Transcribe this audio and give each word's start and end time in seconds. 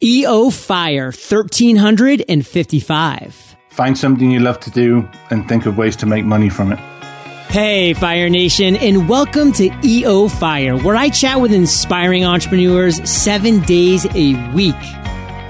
EO 0.00 0.50
Fire 0.50 1.06
1355. 1.06 3.56
Find 3.70 3.98
something 3.98 4.30
you 4.30 4.38
love 4.38 4.60
to 4.60 4.70
do 4.70 5.08
and 5.30 5.48
think 5.48 5.66
of 5.66 5.76
ways 5.76 5.96
to 5.96 6.06
make 6.06 6.24
money 6.24 6.48
from 6.48 6.70
it. 6.70 6.78
Hey, 7.50 7.94
Fire 7.94 8.28
Nation, 8.28 8.76
and 8.76 9.08
welcome 9.08 9.50
to 9.54 9.76
EO 9.84 10.28
Fire, 10.28 10.76
where 10.76 10.94
I 10.94 11.08
chat 11.08 11.40
with 11.40 11.52
inspiring 11.52 12.24
entrepreneurs 12.24 13.10
seven 13.10 13.58
days 13.62 14.06
a 14.14 14.52
week. 14.52 14.76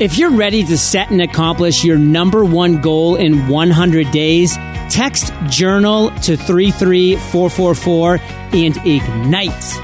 If 0.00 0.16
you're 0.16 0.34
ready 0.34 0.64
to 0.64 0.78
set 0.78 1.10
and 1.10 1.20
accomplish 1.20 1.84
your 1.84 1.98
number 1.98 2.42
one 2.42 2.80
goal 2.80 3.16
in 3.16 3.48
100 3.48 4.10
days, 4.12 4.56
text 4.88 5.30
journal 5.50 6.08
to 6.22 6.38
33444 6.38 8.18
and 8.54 8.78
ignite. 8.86 9.78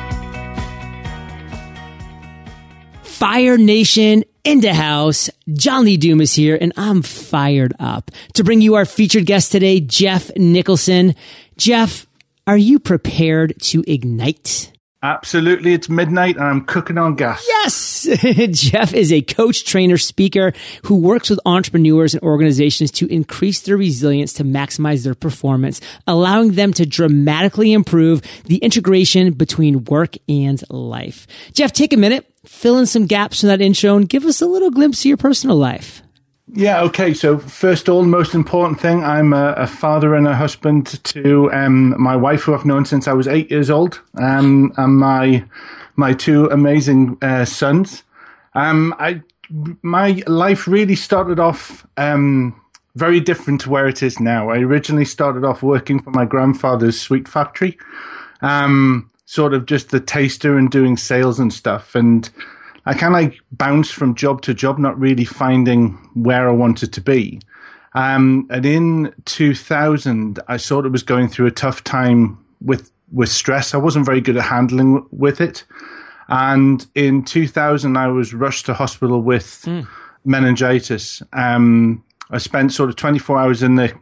Fire 3.03 3.59
Nation 3.59 4.25
in 4.45 4.61
the 4.61 4.75
house. 4.75 5.31
John 5.53 5.85
Lee 5.85 5.97
is 5.97 6.35
here, 6.35 6.57
and 6.61 6.73
I'm 6.77 7.03
fired 7.03 7.73
up 7.79 8.11
to 8.35 8.45
bring 8.45 8.61
you 8.61 8.77
our 8.77 8.85
featured 8.85 9.27
guest 9.27 9.53
today, 9.53 9.81
Geoff 9.81 10.31
Nicholson. 10.37 11.14
Geoff, 11.57 12.07
are 12.46 12.59
you 12.59 12.79
prepared 12.79 13.54
to 13.63 13.82
ignite? 13.87 14.71
Absolutely. 15.03 15.75
It's 15.75 15.91
midnight 15.91 16.37
and 16.37 16.45
I'm 16.46 16.65
cooking 16.65 16.96
on 16.96 17.15
gas. 17.15 17.45
Yes. 17.46 18.09
Geoff 18.53 18.95
is 18.95 19.13
a 19.13 19.21
coach, 19.21 19.67
trainer, 19.67 19.99
speaker 19.99 20.54
who 20.85 20.96
works 20.96 21.29
with 21.29 21.39
entrepreneurs 21.45 22.15
and 22.15 22.23
organizations 22.23 22.90
to 22.93 23.07
increase 23.13 23.61
their 23.61 23.76
resilience 23.76 24.32
to 24.35 24.45
maximize 24.45 25.04
their 25.04 25.15
performance, 25.15 25.82
allowing 26.07 26.53
them 26.53 26.73
to 26.73 26.87
dramatically 26.87 27.75
improve 27.75 28.23
the 28.46 28.57
integration 28.57 29.32
between 29.35 29.85
work 29.85 30.17
and 30.26 30.63
life. 30.71 31.26
Geoff, 31.53 31.73
take 31.73 31.93
a 31.93 31.99
minute, 31.99 32.34
fill 32.44 32.78
in 32.78 32.86
some 32.86 33.06
gaps 33.06 33.41
from 33.41 33.48
that 33.48 33.61
intro 33.61 33.97
and 33.97 34.08
give 34.08 34.25
us 34.25 34.41
a 34.41 34.47
little 34.47 34.70
glimpse 34.70 35.00
of 35.00 35.06
your 35.06 35.16
personal 35.16 35.56
life. 35.56 36.03
Yeah, 36.53 36.83
okay. 36.83 37.14
So, 37.14 37.39
first 37.39 37.89
of 37.89 37.94
all, 37.94 38.05
most 38.05 38.34
important 38.34 38.81
thing, 38.81 39.03
I'm 39.03 39.33
a, 39.33 39.55
a 39.56 39.67
father 39.67 40.14
and 40.14 40.28
a 40.28 40.36
husband 40.36 41.03
to 41.05 41.51
um, 41.53 42.01
my 42.01 42.14
wife, 42.14 42.42
who 42.42 42.55
I've 42.55 42.67
known 42.67 42.84
since 42.84 43.09
I 43.09 43.12
was 43.12 43.27
eight 43.27 43.51
years 43.51 43.70
old, 43.70 44.01
um, 44.17 44.73
and 44.77 44.97
my 44.97 45.45
my 45.97 46.12
two 46.12 46.47
amazing 46.47 47.17
uh, 47.23 47.45
sons. 47.45 48.03
Um, 48.55 48.95
I 48.98 49.23
my 49.83 50.23
life 50.27 50.69
really 50.69 50.97
started 50.97 51.41
off 51.41 51.86
um, 51.97 52.61
very 52.95 53.20
different 53.20 53.62
to 53.62 53.70
where 53.70 53.89
it 53.89 54.03
is 54.03 54.20
now. 54.20 54.51
I 54.51 54.58
originally 54.58 55.05
started 55.05 55.45
off 55.45 55.62
working 55.62 56.01
for 56.01 56.11
my 56.11 56.25
grandfather's 56.25 57.01
sweet 57.01 57.27
factory, 57.27 57.79
um, 58.42 59.11
sort 59.27 59.55
of 59.55 59.67
just 59.67 59.91
the 59.91 60.00
taster 60.00 60.56
and 60.58 60.70
doing 60.70 60.97
sales 60.97 61.39
and 61.41 61.53
stuff, 61.53 61.94
and 61.94 62.30
I 62.86 62.94
kind 62.94 63.14
of 63.14 63.22
like 63.22 63.41
bounced 63.53 63.94
from 63.94 64.14
job 64.14 64.42
to 64.42 64.55
job, 64.55 64.78
not 64.78 64.98
really 64.98 65.25
finding 65.25 65.92
where 66.14 66.48
I 66.48 66.53
wanted 66.53 66.92
to 66.92 67.00
be. 67.00 67.41
Um, 67.95 68.47
and 68.50 68.67
in 68.67 69.14
2000, 69.25 70.41
I 70.48 70.56
sort 70.56 70.84
of 70.84 70.92
was 70.92 71.02
going 71.02 71.28
through 71.28 71.47
a 71.47 71.52
tough 71.52 71.84
time 71.84 72.45
with 72.61 72.91
with 73.12 73.28
stress. 73.28 73.75
I 73.75 73.78
wasn't 73.78 74.06
very 74.06 74.20
good 74.20 74.36
at 74.36 74.45
handling 74.45 75.06
with 75.11 75.41
it. 75.41 75.64
And 76.28 76.84
in 76.95 77.22
2000, 77.25 77.97
I 77.97 78.08
was 78.08 78.34
rushed 78.34 78.67
to 78.67 78.75
hospital 78.75 79.20
with 79.22 79.62
mm. 79.67 79.86
meningitis. 80.25 81.22
Um, 81.33 82.02
I 82.30 82.39
spent 82.39 82.72
sort 82.72 82.89
of 82.89 82.97
24 82.97 83.39
hours 83.39 83.62
in 83.62 83.77
the 83.77 83.95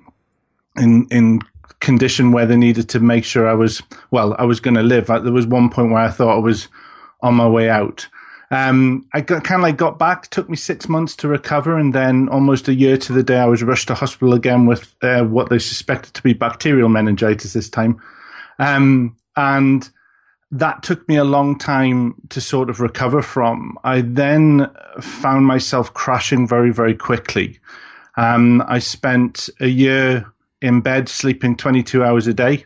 in 0.76 1.06
in 1.10 1.40
condition 1.80 2.32
where 2.32 2.46
they 2.46 2.56
needed 2.56 2.88
to 2.90 3.00
make 3.00 3.24
sure 3.24 3.48
I 3.48 3.54
was 3.54 3.82
well. 4.10 4.34
I 4.38 4.44
was 4.44 4.60
going 4.60 4.74
to 4.74 4.82
live. 4.82 5.06
There 5.06 5.32
was 5.32 5.46
one 5.46 5.70
point 5.70 5.92
where 5.92 6.02
I 6.02 6.10
thought 6.10 6.36
I 6.36 6.40
was 6.40 6.68
on 7.22 7.34
my 7.34 7.48
way 7.48 7.70
out. 7.70 8.08
Um, 8.50 9.06
I 9.14 9.22
got, 9.22 9.44
kind 9.44 9.60
of 9.60 9.62
like 9.62 9.78
got 9.78 9.98
back. 9.98 10.28
Took 10.28 10.50
me 10.50 10.56
six 10.56 10.88
months 10.88 11.16
to 11.16 11.28
recover, 11.28 11.78
and 11.78 11.94
then 11.94 12.28
almost 12.28 12.68
a 12.68 12.74
year 12.74 12.98
to 12.98 13.12
the 13.12 13.22
day, 13.22 13.38
I 13.38 13.46
was 13.46 13.62
rushed 13.62 13.88
to 13.88 13.94
hospital 13.94 14.34
again 14.34 14.66
with 14.66 14.94
uh, 15.02 15.24
what 15.24 15.48
they 15.48 15.58
suspected 15.58 16.12
to 16.14 16.22
be 16.22 16.34
bacterial 16.34 16.90
meningitis 16.90 17.54
this 17.54 17.70
time. 17.70 18.00
Um, 18.58 19.16
and 19.36 19.88
that 20.50 20.82
took 20.82 21.08
me 21.08 21.16
a 21.16 21.24
long 21.24 21.58
time 21.58 22.14
to 22.28 22.40
sort 22.40 22.68
of 22.68 22.80
recover 22.80 23.22
from. 23.22 23.78
I 23.84 24.02
then 24.02 24.70
found 25.00 25.46
myself 25.46 25.94
crashing 25.94 26.46
very, 26.46 26.70
very 26.70 26.94
quickly. 26.94 27.58
Um, 28.16 28.62
I 28.68 28.78
spent 28.78 29.48
a 29.60 29.68
year 29.68 30.30
in 30.62 30.80
bed 30.80 31.08
sleeping 31.08 31.56
22 31.56 32.02
hours 32.02 32.26
a 32.26 32.34
day. 32.34 32.64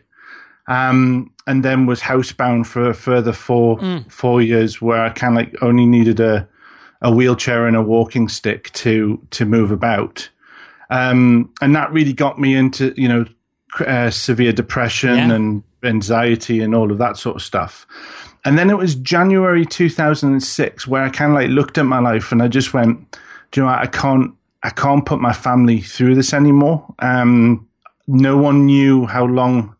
Um, 0.67 1.31
and 1.45 1.63
then 1.63 1.85
was 1.85 2.01
housebound 2.01 2.65
for 2.65 2.89
a 2.89 2.93
further 2.93 3.31
four 3.31 3.77
mm. 3.77 4.11
four 4.11 4.41
years, 4.41 4.81
where 4.81 5.01
I 5.01 5.09
kind 5.09 5.37
of 5.37 5.45
like 5.45 5.63
only 5.63 5.85
needed 5.85 6.19
a 6.19 6.47
a 7.01 7.11
wheelchair 7.11 7.67
and 7.67 7.75
a 7.75 7.81
walking 7.81 8.27
stick 8.27 8.71
to 8.73 9.25
to 9.31 9.45
move 9.45 9.71
about, 9.71 10.29
um, 10.89 11.53
and 11.61 11.73
that 11.73 11.91
really 11.93 12.11
got 12.11 12.37
me 12.37 12.53
into 12.53 12.93
you 12.97 13.07
know 13.07 13.25
uh, 13.79 14.09
severe 14.09 14.51
depression 14.51 15.15
yeah. 15.15 15.33
and 15.33 15.63
anxiety 15.83 16.61
and 16.61 16.75
all 16.75 16.91
of 16.91 16.97
that 16.97 17.17
sort 17.17 17.37
of 17.37 17.41
stuff. 17.41 17.87
And 18.45 18.57
then 18.57 18.69
it 18.69 18.77
was 18.77 18.95
January 18.95 19.65
2006 19.65 20.87
where 20.87 21.03
I 21.03 21.09
kind 21.09 21.31
of 21.31 21.35
like 21.35 21.49
looked 21.49 21.77
at 21.77 21.85
my 21.85 21.99
life 21.99 22.31
and 22.31 22.41
I 22.41 22.47
just 22.47 22.73
went, 22.73 23.17
do 23.51 23.61
you 23.61 23.65
know, 23.65 23.71
what? 23.71 23.79
I 23.79 23.87
can't, 23.87 24.33
I 24.63 24.69
can't 24.69 25.05
put 25.05 25.19
my 25.19 25.33
family 25.33 25.81
through 25.81 26.15
this 26.15 26.33
anymore. 26.33 26.85
Um, 26.99 27.66
no 28.07 28.37
one 28.37 28.65
knew 28.65 29.05
how 29.05 29.25
long 29.25 29.75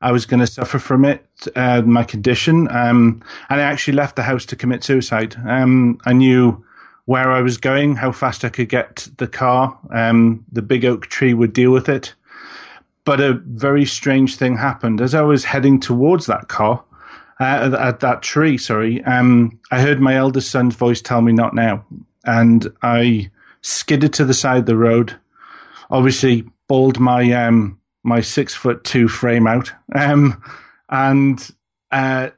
I 0.00 0.12
was 0.12 0.26
going 0.26 0.40
to 0.40 0.46
suffer 0.46 0.78
from 0.78 1.04
it, 1.04 1.26
uh, 1.56 1.82
my 1.82 2.04
condition. 2.04 2.68
Um, 2.70 3.22
and 3.48 3.60
I 3.60 3.64
actually 3.64 3.94
left 3.94 4.16
the 4.16 4.22
house 4.22 4.44
to 4.46 4.56
commit 4.56 4.84
suicide. 4.84 5.36
Um, 5.46 5.98
I 6.04 6.12
knew 6.12 6.64
where 7.06 7.30
I 7.30 7.40
was 7.40 7.56
going, 7.56 7.96
how 7.96 8.12
fast 8.12 8.44
I 8.44 8.48
could 8.48 8.68
get 8.68 9.08
the 9.18 9.26
car. 9.26 9.78
Um, 9.90 10.44
the 10.52 10.62
big 10.62 10.84
oak 10.84 11.06
tree 11.06 11.34
would 11.34 11.52
deal 11.52 11.70
with 11.70 11.88
it. 11.88 12.14
But 13.04 13.20
a 13.20 13.34
very 13.46 13.84
strange 13.84 14.36
thing 14.36 14.56
happened. 14.56 15.00
As 15.00 15.14
I 15.14 15.22
was 15.22 15.44
heading 15.44 15.80
towards 15.80 16.26
that 16.26 16.48
car, 16.48 16.82
uh, 17.40 17.76
at 17.78 18.00
that 18.00 18.22
tree, 18.22 18.56
sorry, 18.56 19.02
um, 19.04 19.58
I 19.70 19.80
heard 19.80 20.00
my 20.00 20.14
eldest 20.14 20.50
son's 20.50 20.76
voice 20.76 21.02
tell 21.02 21.20
me 21.20 21.32
not 21.32 21.54
now. 21.54 21.84
And 22.24 22.72
I 22.82 23.30
skidded 23.60 24.12
to 24.14 24.24
the 24.24 24.34
side 24.34 24.58
of 24.58 24.66
the 24.66 24.76
road, 24.76 25.14
obviously 25.90 26.44
bawled 26.68 26.98
my, 26.98 27.30
um, 27.32 27.80
my 28.02 28.20
six 28.20 28.54
foot 28.54 28.84
two 28.84 29.08
frame 29.08 29.46
out. 29.46 29.72
Um, 29.94 30.42
and 30.88 31.50
uh, 31.90 32.30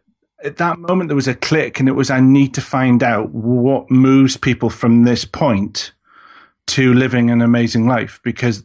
at 0.44 0.56
that 0.59 0.78
moment, 0.78 1.09
there 1.09 1.16
was 1.16 1.28
a 1.28 1.34
click, 1.34 1.81
and 1.81 1.88
it 1.88 1.92
was 1.92 2.10
I 2.10 2.20
need 2.20 2.54
to 2.54 2.60
find 2.60 3.03
out 3.03 3.31
what 3.31 3.91
moves 3.91 4.37
people 4.37 4.70
from 4.70 5.03
this 5.03 5.25
point 5.25 5.92
to 6.69 6.92
living 6.94 7.31
an 7.31 7.42
amazing 7.42 7.87
life 7.87 8.20
because 8.22 8.64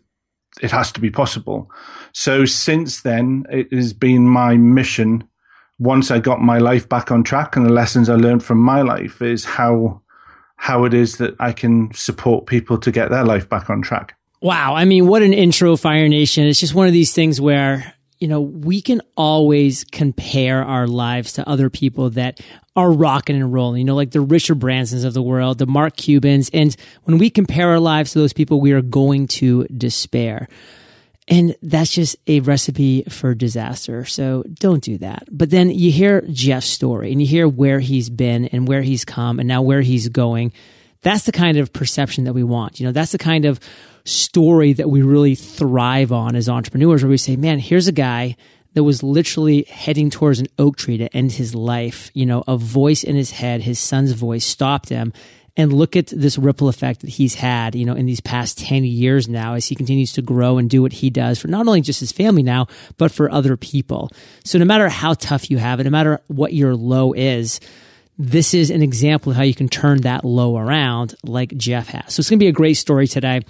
it 0.62 0.72
has 0.72 0.92
to 0.92 1.00
be 1.00 1.10
possible. 1.10 1.72
So 2.14 2.46
since 2.46 3.02
then, 3.02 3.46
it 3.50 3.72
has 3.72 3.94
been 3.94 4.28
my 4.28 4.58
mission. 4.58 5.24
Once 5.80 6.12
I 6.12 6.20
got 6.20 6.42
my 6.42 6.60
life 6.60 6.88
back 6.88 7.12
on 7.12 7.24
track, 7.24 7.56
and 7.56 7.66
the 7.66 7.74
lessons 7.74 8.10
I 8.10 8.16
learned 8.16 8.44
from 8.44 8.60
my 8.60 8.82
life 8.82 9.22
is 9.22 9.46
how 9.46 10.02
how 10.58 10.86
it 10.86 10.94
is 10.94 11.18
that 11.18 11.36
I 11.40 11.54
can 11.54 11.92
support 11.94 12.46
people 12.46 12.78
to 12.78 12.92
get 12.92 13.10
their 13.10 13.24
life 13.24 13.50
back 13.50 13.72
on 13.72 13.82
track. 13.82 14.16
Wow. 14.42 14.74
I 14.74 14.86
mean, 14.86 15.08
what 15.08 15.22
an 15.22 15.34
intro, 15.34 15.78
Fire 15.78 16.08
Nation. 16.08 16.48
It's 16.48 16.60
just 16.60 16.74
one 16.74 16.88
of 16.88 16.94
these 16.94 17.14
things 17.14 17.40
where, 17.40 17.94
you 18.18 18.28
know, 18.28 18.42
we 18.42 18.82
can 18.82 19.02
always 19.16 19.84
compare 19.84 20.64
our 20.64 20.88
lives 20.88 21.34
to 21.34 21.48
other 21.48 21.70
people 21.70 22.10
that 22.12 22.42
are 22.76 22.92
rocking 22.92 23.36
and 23.36 23.54
rolling, 23.54 23.80
you 23.80 23.86
know, 23.86 23.96
like 23.96 24.12
the 24.12 24.22
Richard 24.22 24.60
Bransons 24.60 25.06
of 25.06 25.14
the 25.14 25.22
world, 25.22 25.60
the 25.60 25.68
Mark 25.68 25.96
Cubans. 25.96 26.50
And 26.54 26.76
when 27.04 27.20
we 27.20 27.30
compare 27.30 27.70
our 27.70 27.80
lives 27.80 28.14
to 28.14 28.20
those 28.20 28.34
people, 28.34 28.60
we 28.60 28.72
are 28.72 28.82
going 28.82 29.28
to 29.28 29.66
despair. 29.66 30.48
And 31.28 31.56
that's 31.62 31.92
just 31.92 32.16
a 32.28 32.40
recipe 32.40 33.04
for 33.04 33.36
disaster. 33.36 34.06
So 34.06 34.44
don't 34.56 34.84
do 34.84 34.98
that. 34.98 35.28
But 35.32 35.52
then 35.52 35.70
you 35.70 35.92
hear 35.92 36.22
Geoff's 36.22 36.68
story 36.68 37.12
and 37.12 37.22
you 37.22 37.28
hear 37.28 37.48
where 37.48 37.80
he's 37.80 38.10
been 38.10 38.46
and 38.46 38.68
where 38.68 38.82
he's 38.82 39.06
come 39.06 39.40
and 39.40 39.48
now 39.48 39.62
where 39.62 39.82
he's 39.82 40.10
going. 40.10 40.52
That's 41.02 41.24
the 41.26 41.32
kind 41.32 41.58
of 41.58 41.74
perception 41.74 42.26
that 42.26 42.34
we 42.34 42.44
want. 42.44 42.80
You 42.80 42.86
know, 42.86 42.92
that's 42.92 43.12
the 43.12 43.18
kind 43.18 43.46
of 43.46 43.60
story 44.04 44.74
that 44.74 44.90
we 44.90 45.02
really 45.02 45.36
thrive 45.36 46.12
on 46.12 46.36
as 46.36 46.50
entrepreneurs, 46.50 47.04
where 47.04 47.10
we 47.10 47.18
say, 47.18 47.36
man, 47.36 47.60
here's 47.60 47.88
a 47.88 47.92
guy 47.92 48.36
that 48.74 48.84
was 48.84 49.04
literally 49.04 49.64
heading 49.64 50.10
towards 50.10 50.40
an 50.40 50.48
oak 50.58 50.78
tree 50.78 50.98
to 50.98 51.14
end 51.16 51.34
his 51.34 51.54
life. 51.54 52.10
You 52.14 52.26
know, 52.26 52.44
a 52.48 52.58
voice 52.58 53.04
in 53.04 53.16
his 53.16 53.32
head, 53.32 53.62
his 53.62 53.80
son's 53.80 54.14
voice 54.14 54.46
stopped 54.46 54.90
him. 54.90 55.14
And 55.58 55.74
look 55.74 55.98
at 55.98 56.08
this 56.08 56.38
ripple 56.38 56.70
effect 56.70 57.02
that 57.02 57.10
he's 57.10 57.36
had, 57.36 57.76
you 57.76 57.84
know, 57.84 57.94
in 57.94 58.06
these 58.06 58.22
past 58.22 58.58
10 58.58 58.86
years 58.86 59.28
now 59.28 59.56
as 59.56 59.68
he 59.68 59.76
continues 59.76 60.14
to 60.14 60.22
grow 60.22 60.58
and 60.58 60.70
do 60.70 60.82
what 60.82 60.94
he 60.94 61.10
does 61.10 61.40
for 61.40 61.50
not 61.50 61.68
only 61.68 61.82
just 61.82 62.00
his 62.00 62.14
family 62.14 62.42
now, 62.42 62.68
but 62.98 63.12
for 63.12 63.30
other 63.30 63.58
people. 63.58 64.10
So 64.46 64.58
no 64.58 64.64
matter 64.64 64.88
how 64.88 65.14
tough 65.14 65.52
you 65.52 65.58
have 65.58 65.82
it, 65.82 65.84
no 65.84 65.90
matter 65.90 66.22
what 66.28 66.54
your 66.54 66.74
low 66.74 67.12
is, 67.12 67.60
this 68.22 68.54
is 68.54 68.70
an 68.70 68.84
example 68.84 69.32
of 69.32 69.36
how 69.36 69.42
you 69.42 69.56
can 69.56 69.68
turn 69.68 70.02
that 70.02 70.24
low 70.24 70.56
around 70.56 71.16
like 71.24 71.58
Geoff 71.58 71.88
has. 71.88 72.14
So 72.14 72.20
it's 72.22 72.30
going 72.30 72.38
to 72.38 72.44
be 72.44 72.50
a 72.50 72.54
great 72.54 72.76
story 72.76 73.08
today. 73.08 73.42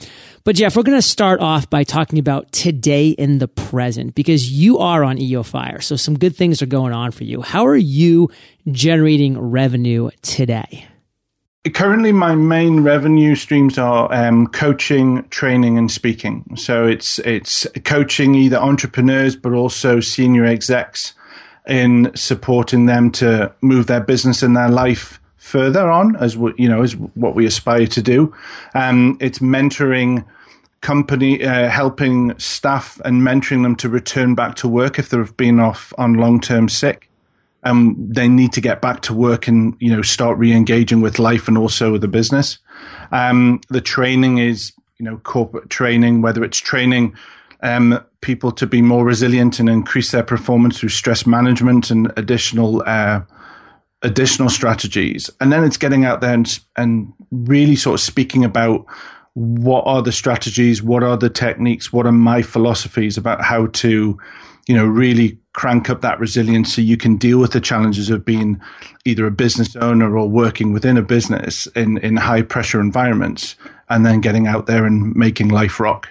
But 0.46 0.56
Geoff, 0.56 0.78
we're 0.78 0.84
going 0.84 0.98
to 0.98 1.02
start 1.02 1.42
off 1.42 1.70
by 1.70 1.84
talking 1.84 2.20
about 2.20 2.50
today 2.54 3.10
in 3.10 3.40
the 3.40 3.50
present 3.50 4.16
because 4.16 4.50
you 4.50 4.78
are 4.78 5.04
on 5.04 5.20
EO 5.20 5.44
Fire. 5.44 5.82
So 5.82 5.98
some 5.98 6.18
good 6.18 6.38
things 6.38 6.62
are 6.62 6.68
going 6.68 6.94
on 6.94 7.12
for 7.12 7.26
you. 7.26 7.42
How 7.42 7.68
are 7.68 7.76
you 7.76 8.30
generating 8.72 9.38
revenue 9.38 10.10
today? 10.22 10.88
Currently, 11.74 12.14
my 12.14 12.34
main 12.34 12.80
revenue 12.80 13.36
streams 13.36 13.78
are 13.78 14.12
um, 14.12 14.48
coaching, 14.48 15.28
training, 15.30 15.78
and 15.78 15.92
speaking. 15.92 16.56
So 16.56 16.88
it's 16.88 17.20
it's 17.20 17.68
coaching 17.84 18.34
either 18.34 18.58
entrepreneurs 18.58 19.36
but 19.36 19.52
also 19.52 20.00
senior 20.00 20.46
execs 20.46 21.14
in 21.68 22.12
supporting 22.16 22.86
them 22.86 23.12
to 23.12 23.54
move 23.62 23.88
their 23.88 24.02
business 24.02 24.44
and 24.44 24.56
their 24.56 24.70
life 24.70 25.20
further 25.38 25.90
on, 25.90 26.16
as 26.18 26.36
you 26.58 26.70
know, 26.70 26.82
as 26.82 26.96
what 26.96 27.36
we 27.36 27.46
aspire 27.46 27.88
to 27.88 28.02
do. 28.02 28.34
Um, 28.74 29.18
it's 29.20 29.40
mentoring 29.40 30.26
company, 30.82 31.44
uh, 31.44 31.70
helping 31.70 32.38
staff 32.40 33.00
and 33.06 33.22
mentoring 33.22 33.64
them 33.64 33.76
to 33.78 33.90
return 33.90 34.34
back 34.36 34.56
to 34.56 34.68
work 34.68 34.98
if 34.98 35.10
they've 35.10 35.38
been 35.38 35.60
off 35.60 35.94
on 35.98 36.16
long 36.16 36.42
term 36.42 36.70
sick 36.70 37.12
um, 37.64 37.96
they 38.00 38.28
need 38.28 38.54
to 38.54 38.62
get 38.62 38.82
back 38.82 39.02
to 39.02 39.14
work 39.14 39.48
and 39.48 39.76
you 39.80 39.96
know 39.96 40.02
start 40.02 40.38
re-engaging 40.38 41.02
with 41.02 41.20
life 41.20 41.48
and 41.48 41.58
also 41.58 41.98
the 41.98 42.08
business. 42.08 42.58
Um, 43.12 43.62
the 43.70 43.82
training 43.82 44.40
is 44.40 44.74
you 44.98 45.06
know 45.06 45.18
corporate 45.18 45.70
training, 45.70 46.22
whether 46.22 46.44
it's 46.44 46.58
training 46.58 47.16
um, 47.62 48.04
people 48.22 48.52
to 48.54 48.68
be 48.68 48.82
more 48.82 49.06
resilient 49.06 49.60
and 49.60 49.70
increase 49.70 50.12
their 50.12 50.24
performance 50.24 50.80
through 50.80 50.90
stress 50.90 51.26
management 51.26 51.92
and 51.92 52.12
additional 52.18 52.84
uh, 52.86 53.22
additional 54.04 54.50
strategies, 54.50 55.30
and 55.40 55.52
then 55.52 55.64
it's 55.64 55.78
getting 55.78 56.06
out 56.06 56.22
there 56.22 56.34
and 56.34 56.60
and 56.76 57.14
really 57.32 57.76
sort 57.76 57.96
of 57.96 58.02
speaking 58.02 58.44
about 58.44 58.86
what 59.34 59.84
are 59.86 60.02
the 60.02 60.12
strategies, 60.12 60.84
what 60.84 61.04
are 61.04 61.16
the 61.16 61.30
techniques, 61.30 61.94
what 61.94 62.06
are 62.06 62.12
my 62.12 62.42
philosophies 62.42 63.18
about 63.18 63.42
how 63.42 63.68
to 63.68 64.20
you 64.68 64.76
know, 64.76 64.86
really 64.86 65.38
crank 65.54 65.90
up 65.90 66.02
that 66.02 66.20
resilience 66.20 66.74
so 66.74 66.82
you 66.82 66.98
can 66.98 67.18
deal 67.18 67.40
with 67.40 67.52
the 67.52 67.62
challenges 67.62 68.10
of 68.10 68.24
being 68.24 68.62
either 69.06 69.26
a 69.26 69.32
business 69.32 69.76
owner 69.76 70.18
or 70.18 70.30
working 70.30 70.72
within 70.72 70.98
a 70.98 71.02
business 71.02 71.68
in, 71.76 71.98
in 72.00 72.16
high 72.16 72.42
pressure 72.42 72.80
environments 72.80 73.56
and 73.90 74.06
then 74.06 74.22
getting 74.22 74.48
out 74.48 74.68
there 74.68 74.86
and 74.86 75.16
making 75.16 75.50
life 75.50 75.80
rock. 75.80 76.08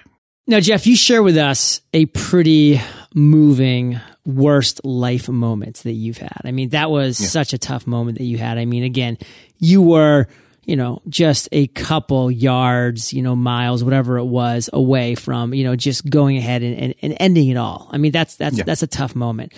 Now, 0.51 0.59
Geoff, 0.59 0.85
you 0.85 0.97
share 0.97 1.23
with 1.23 1.37
us 1.37 1.81
a 1.95 2.07
pretty 2.07 2.81
moving 3.15 4.01
worst 4.27 4.85
life 4.85 5.29
moments 5.29 5.83
that 5.83 5.93
you've 5.93 6.17
had. 6.19 6.41
I 6.45 6.51
mean, 6.51 6.71
that 6.71 6.91
was 6.91 7.21
yeah. 7.21 7.29
such 7.29 7.53
a 7.53 7.59
tough 7.59 7.87
moment 7.87 8.19
that 8.19 8.25
you 8.25 8.37
had. 8.37 8.59
I 8.59 8.65
mean, 8.65 8.83
again, 8.83 9.17
you 9.61 9.81
were 9.81 10.27
you 10.65 10.75
know, 10.75 11.03
just 11.09 11.49
a 11.53 11.69
couple 11.69 12.33
yards, 12.33 13.13
you 13.13 13.23
know, 13.23 13.37
miles, 13.37 13.85
whatever 13.85 14.19
it 14.19 14.25
was 14.25 14.69
away 14.73 15.15
from, 15.15 15.55
you 15.55 15.63
know, 15.63 15.77
just 15.77 16.09
going 16.11 16.37
ahead 16.37 16.63
and, 16.63 16.77
and, 16.77 16.95
and 17.01 17.17
ending 17.21 17.49
it 17.49 17.57
all. 17.57 17.89
I 17.93 17.99
mean, 17.99 18.11
that's, 18.11 18.35
that's, 18.35 18.59
yeah. 18.59 18.65
that's 18.65 18.83
a 18.83 18.89
tough 18.89 19.15
moment. 19.15 19.53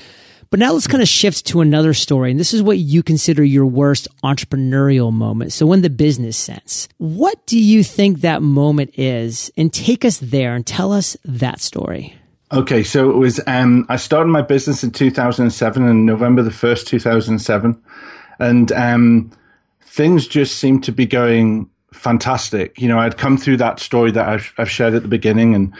But 0.52 0.58
now 0.60 0.74
let's 0.74 0.86
kind 0.86 1.02
of 1.02 1.08
shift 1.08 1.46
to 1.46 1.62
another 1.62 1.94
story. 1.94 2.30
And 2.30 2.38
this 2.38 2.52
is 2.52 2.62
what 2.62 2.76
you 2.76 3.02
consider 3.02 3.42
your 3.42 3.64
worst 3.64 4.06
entrepreneurial 4.22 5.10
moment. 5.10 5.54
So 5.54 5.72
in 5.72 5.80
the 5.80 5.88
business 5.88 6.36
sense, 6.36 6.90
what 6.98 7.46
do 7.46 7.58
you 7.58 7.82
think 7.82 8.20
that 8.20 8.42
moment 8.42 8.90
is? 8.98 9.50
And 9.56 9.72
take 9.72 10.04
us 10.04 10.18
there 10.18 10.54
and 10.54 10.66
tell 10.66 10.92
us 10.92 11.16
that 11.24 11.62
story. 11.62 12.14
Okay, 12.52 12.82
so 12.82 13.08
it 13.08 13.16
was, 13.16 13.40
um, 13.46 13.86
I 13.88 13.96
started 13.96 14.28
my 14.28 14.42
business 14.42 14.84
in 14.84 14.90
2007 14.90 15.88
and 15.88 16.04
November 16.04 16.42
the 16.42 16.50
1st, 16.50 16.86
2007. 16.86 17.82
And, 18.38 18.72
um, 18.72 19.30
things 19.80 20.26
just 20.26 20.58
seemed 20.58 20.84
to 20.84 20.92
be 20.92 21.06
going 21.06 21.70
fantastic. 21.94 22.78
You 22.78 22.88
know, 22.88 22.98
I'd 22.98 23.16
come 23.16 23.38
through 23.38 23.56
that 23.56 23.80
story 23.80 24.10
that 24.10 24.28
I've, 24.28 24.52
I've 24.58 24.70
shared 24.70 24.92
at 24.92 25.00
the 25.00 25.08
beginning, 25.08 25.54
and 25.54 25.72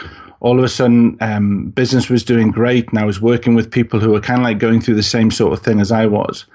all 0.43 0.59
of 0.59 0.65
a 0.65 0.69
sudden, 0.69 1.17
um, 1.21 1.71
business 1.71 2.11
was 2.11 2.25
doing 2.25 2.51
great, 2.51 2.89
and 2.89 2.99
I 2.99 3.05
was 3.05 3.21
working 3.21 3.55
with 3.55 3.71
people 3.71 4.01
who 4.01 4.11
were 4.11 4.21
kind 4.21 4.41
of 4.41 4.45
like 4.45 4.59
going 4.59 4.81
through 4.81 4.97
the 4.97 5.03
same 5.03 5.31
sort 5.31 5.53
of 5.53 5.61
thing 5.61 5.81
as 5.81 5.93
I 5.93 6.07
was, 6.07 6.47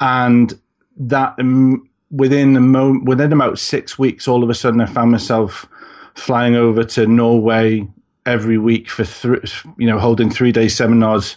and 0.00 0.58
that 0.96 1.34
um, 1.38 1.86
within 2.10 2.56
a 2.56 2.60
mo- 2.60 3.00
within 3.04 3.34
about 3.34 3.58
six 3.58 3.98
weeks, 3.98 4.26
all 4.26 4.42
of 4.42 4.48
a 4.48 4.54
sudden, 4.54 4.80
I 4.80 4.86
found 4.86 5.10
myself 5.10 5.66
flying 6.14 6.56
over 6.56 6.82
to 6.84 7.06
Norway 7.06 7.86
every 8.24 8.56
week 8.56 8.88
for 8.88 9.04
three, 9.04 9.40
you 9.76 9.86
know, 9.86 9.98
holding 9.98 10.30
three 10.30 10.50
day 10.50 10.68
seminars 10.68 11.36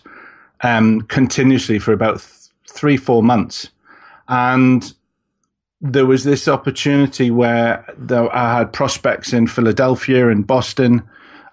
um, 0.61 1.01
continuously 1.01 1.77
for 1.77 1.91
about 1.91 2.19
th- 2.19 2.47
three, 2.69 2.95
four 2.95 3.21
months, 3.21 3.69
and 4.29 4.93
there 5.81 6.05
was 6.05 6.23
this 6.23 6.47
opportunity 6.47 7.31
where 7.31 7.83
I 8.33 8.59
had 8.59 8.71
prospects 8.71 9.33
in 9.33 9.47
Philadelphia 9.47 10.29
and 10.29 10.47
Boston, 10.47 11.01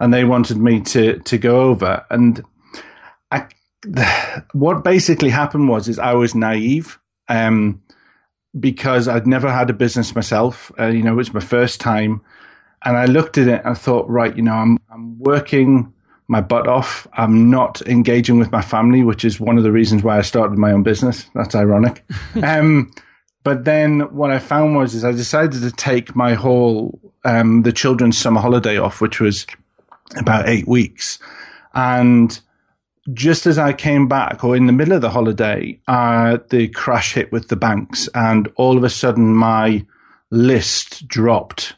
and 0.00 0.12
they 0.12 0.24
wanted 0.24 0.58
me 0.58 0.80
to 0.80 1.18
to 1.20 1.38
go 1.38 1.62
over. 1.62 2.04
And 2.10 2.44
I, 3.30 3.46
what 4.52 4.84
basically 4.84 5.30
happened 5.30 5.68
was 5.68 5.88
is 5.88 5.98
I 5.98 6.14
was 6.14 6.34
naive 6.34 6.98
um, 7.28 7.82
because 8.58 9.08
I'd 9.08 9.26
never 9.26 9.50
had 9.50 9.70
a 9.70 9.74
business 9.74 10.14
myself. 10.14 10.72
Uh, 10.78 10.86
you 10.86 11.02
know, 11.02 11.12
it 11.12 11.16
was 11.16 11.34
my 11.34 11.40
first 11.40 11.80
time, 11.80 12.20
and 12.84 12.96
I 12.96 13.06
looked 13.06 13.38
at 13.38 13.48
it 13.48 13.60
and 13.64 13.68
I 13.68 13.74
thought, 13.74 14.08
right, 14.08 14.36
you 14.36 14.42
know, 14.42 14.54
I'm 14.54 14.78
I'm 14.90 15.18
working 15.18 15.92
my 16.28 16.42
butt 16.42 16.68
off. 16.68 17.06
I'm 17.14 17.50
not 17.50 17.80
engaging 17.86 18.38
with 18.38 18.52
my 18.52 18.60
family, 18.60 19.02
which 19.02 19.24
is 19.24 19.40
one 19.40 19.56
of 19.56 19.64
the 19.64 19.72
reasons 19.72 20.02
why 20.02 20.18
I 20.18 20.22
started 20.22 20.58
my 20.58 20.72
own 20.72 20.82
business. 20.82 21.24
That's 21.34 21.54
ironic. 21.54 22.04
um, 22.42 22.92
but 23.44 23.64
then 23.64 24.00
what 24.14 24.30
I 24.30 24.38
found 24.38 24.76
was 24.76 24.94
is 24.94 25.04
I 25.04 25.12
decided 25.12 25.62
to 25.62 25.72
take 25.72 26.14
my 26.14 26.34
whole 26.34 27.00
um, 27.24 27.62
the 27.62 27.72
children's 27.72 28.18
summer 28.18 28.40
holiday 28.40 28.76
off, 28.76 29.00
which 29.00 29.20
was 29.20 29.46
about 30.16 30.48
eight 30.48 30.66
weeks, 30.66 31.18
and 31.74 32.40
just 33.12 33.46
as 33.46 33.58
I 33.58 33.72
came 33.72 34.06
back, 34.06 34.44
or 34.44 34.56
in 34.56 34.66
the 34.66 34.72
middle 34.72 34.94
of 34.94 35.00
the 35.00 35.10
holiday, 35.10 35.80
uh, 35.88 36.38
the 36.50 36.68
crash 36.68 37.14
hit 37.14 37.32
with 37.32 37.48
the 37.48 37.56
banks, 37.56 38.08
and 38.14 38.48
all 38.56 38.76
of 38.76 38.84
a 38.84 38.90
sudden 38.90 39.34
my 39.34 39.84
list 40.30 41.08
dropped 41.08 41.74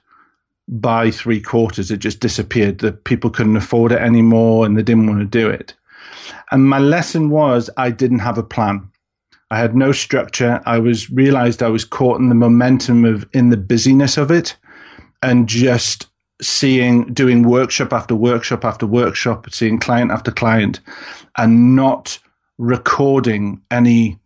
by 0.67 1.11
three 1.11 1.41
quarters. 1.41 1.91
It 1.91 1.99
just 1.99 2.21
disappeared. 2.21 2.79
The 2.79 2.93
people 2.93 3.31
couldn't 3.31 3.57
afford 3.57 3.93
it 3.93 4.01
anymore, 4.01 4.67
and 4.67 4.77
they 4.77 4.83
didn't 4.83 5.07
want 5.07 5.21
to 5.21 5.27
do 5.27 5.49
it. 5.49 5.75
And 6.51 6.65
my 6.65 6.79
lesson 6.79 7.31
was 7.31 7.71
I 7.77 7.91
didn't 7.91 8.21
have 8.21 8.39
a 8.39 8.43
plan. 8.43 8.89
I 9.51 9.59
had 9.59 9.75
no 9.75 9.93
structure. 9.93 10.61
I 10.65 10.79
was 10.79 11.11
realized 11.11 11.63
I 11.63 11.69
was 11.69 11.85
caught 11.85 12.21
in 12.21 12.29
the 12.29 12.35
momentum 12.35 13.05
of 13.05 13.29
in 13.33 13.51
the 13.51 13.57
busyness 13.57 14.17
of 14.17 14.31
it 14.31 14.57
and 15.23 15.49
just 15.49 16.07
seeing 16.41 17.13
doing 17.13 17.43
workshop 17.43 17.93
after 17.93 18.15
workshop 18.15 18.65
after 18.65 18.87
workshop, 18.87 19.51
seeing 19.51 19.79
client 19.79 20.11
after 20.11 20.31
client 20.31 20.81
and 21.37 21.77
not 21.77 22.19
recording 22.59 23.61
any 23.71 24.19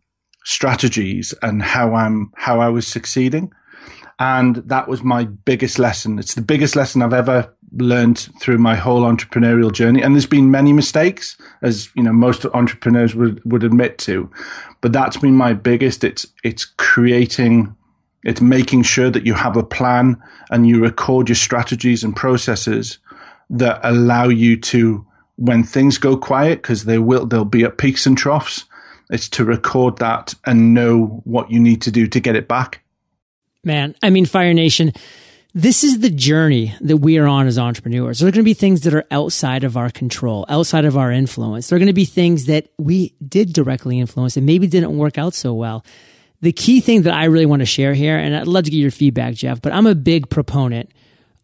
strategies 0.44 1.34
and 1.42 1.62
how 1.62 1.94
I'm 1.94 2.32
how 2.36 2.60
I 2.60 2.68
was 2.68 2.86
succeeding. 2.86 3.52
And 4.18 4.56
that 4.56 4.86
was 4.86 5.02
my 5.02 5.24
biggest 5.24 5.78
lesson. 5.78 6.18
It's 6.18 6.34
the 6.34 6.42
biggest 6.42 6.76
lesson 6.76 7.02
I've 7.02 7.12
ever 7.12 7.52
learned 7.76 8.28
through 8.40 8.58
my 8.58 8.76
whole 8.76 9.02
entrepreneurial 9.02 9.72
journey. 9.72 10.02
And 10.02 10.14
there's 10.14 10.26
been 10.26 10.50
many 10.50 10.72
mistakes, 10.72 11.36
as 11.62 11.88
you 11.94 12.02
know, 12.02 12.12
most 12.12 12.46
entrepreneurs 12.46 13.14
would, 13.14 13.42
would 13.44 13.64
admit 13.64 13.98
to. 13.98 14.30
But 14.80 14.92
that's 14.92 15.16
been 15.16 15.34
my 15.34 15.52
biggest. 15.52 16.04
It's 16.04 16.26
it's 16.44 16.64
creating 16.64 17.74
it's 18.24 18.40
making 18.40 18.82
sure 18.82 19.10
that 19.10 19.26
you 19.26 19.34
have 19.34 19.56
a 19.56 19.62
plan 19.62 20.20
and 20.50 20.66
you 20.66 20.80
record 20.80 21.28
your 21.28 21.36
strategies 21.36 22.02
and 22.02 22.16
processes 22.16 22.98
that 23.50 23.80
allow 23.82 24.28
you 24.28 24.56
to 24.56 25.06
when 25.36 25.62
things 25.62 25.98
go 25.98 26.16
quiet, 26.16 26.62
because 26.62 26.84
they 26.84 26.98
will 26.98 27.26
they'll 27.26 27.44
be 27.44 27.64
at 27.64 27.78
peaks 27.78 28.06
and 28.06 28.16
troughs, 28.16 28.64
it's 29.10 29.28
to 29.28 29.44
record 29.44 29.98
that 29.98 30.34
and 30.46 30.74
know 30.74 31.20
what 31.24 31.50
you 31.50 31.60
need 31.60 31.82
to 31.82 31.90
do 31.90 32.06
to 32.06 32.20
get 32.20 32.36
it 32.36 32.48
back. 32.48 32.82
Man, 33.64 33.94
I 34.02 34.10
mean 34.10 34.26
Fire 34.26 34.54
Nation 34.54 34.92
this 35.56 35.84
is 35.84 36.00
the 36.00 36.10
journey 36.10 36.74
that 36.80 36.96
we 36.96 37.16
are 37.16 37.28
on 37.28 37.46
as 37.46 37.58
entrepreneurs. 37.58 38.18
There 38.18 38.28
are 38.28 38.32
going 38.32 38.42
to 38.42 38.44
be 38.44 38.54
things 38.54 38.80
that 38.80 38.92
are 38.92 39.04
outside 39.12 39.62
of 39.62 39.76
our 39.76 39.88
control, 39.88 40.44
outside 40.48 40.84
of 40.84 40.98
our 40.98 41.12
influence. 41.12 41.68
There 41.68 41.76
are 41.76 41.78
going 41.78 41.86
to 41.86 41.92
be 41.92 42.04
things 42.04 42.46
that 42.46 42.70
we 42.76 43.14
did 43.26 43.52
directly 43.52 44.00
influence 44.00 44.36
and 44.36 44.44
maybe 44.44 44.66
didn't 44.66 44.98
work 44.98 45.16
out 45.16 45.32
so 45.32 45.54
well. 45.54 45.84
The 46.44 46.52
key 46.52 46.82
thing 46.82 47.02
that 47.02 47.14
I 47.14 47.24
really 47.24 47.46
want 47.46 47.60
to 47.60 47.66
share 47.66 47.94
here, 47.94 48.18
and 48.18 48.36
I'd 48.36 48.46
love 48.46 48.64
to 48.64 48.70
get 48.70 48.76
your 48.76 48.90
feedback, 48.90 49.32
Geoff, 49.32 49.62
but 49.62 49.72
I'm 49.72 49.86
a 49.86 49.94
big 49.94 50.28
proponent 50.28 50.90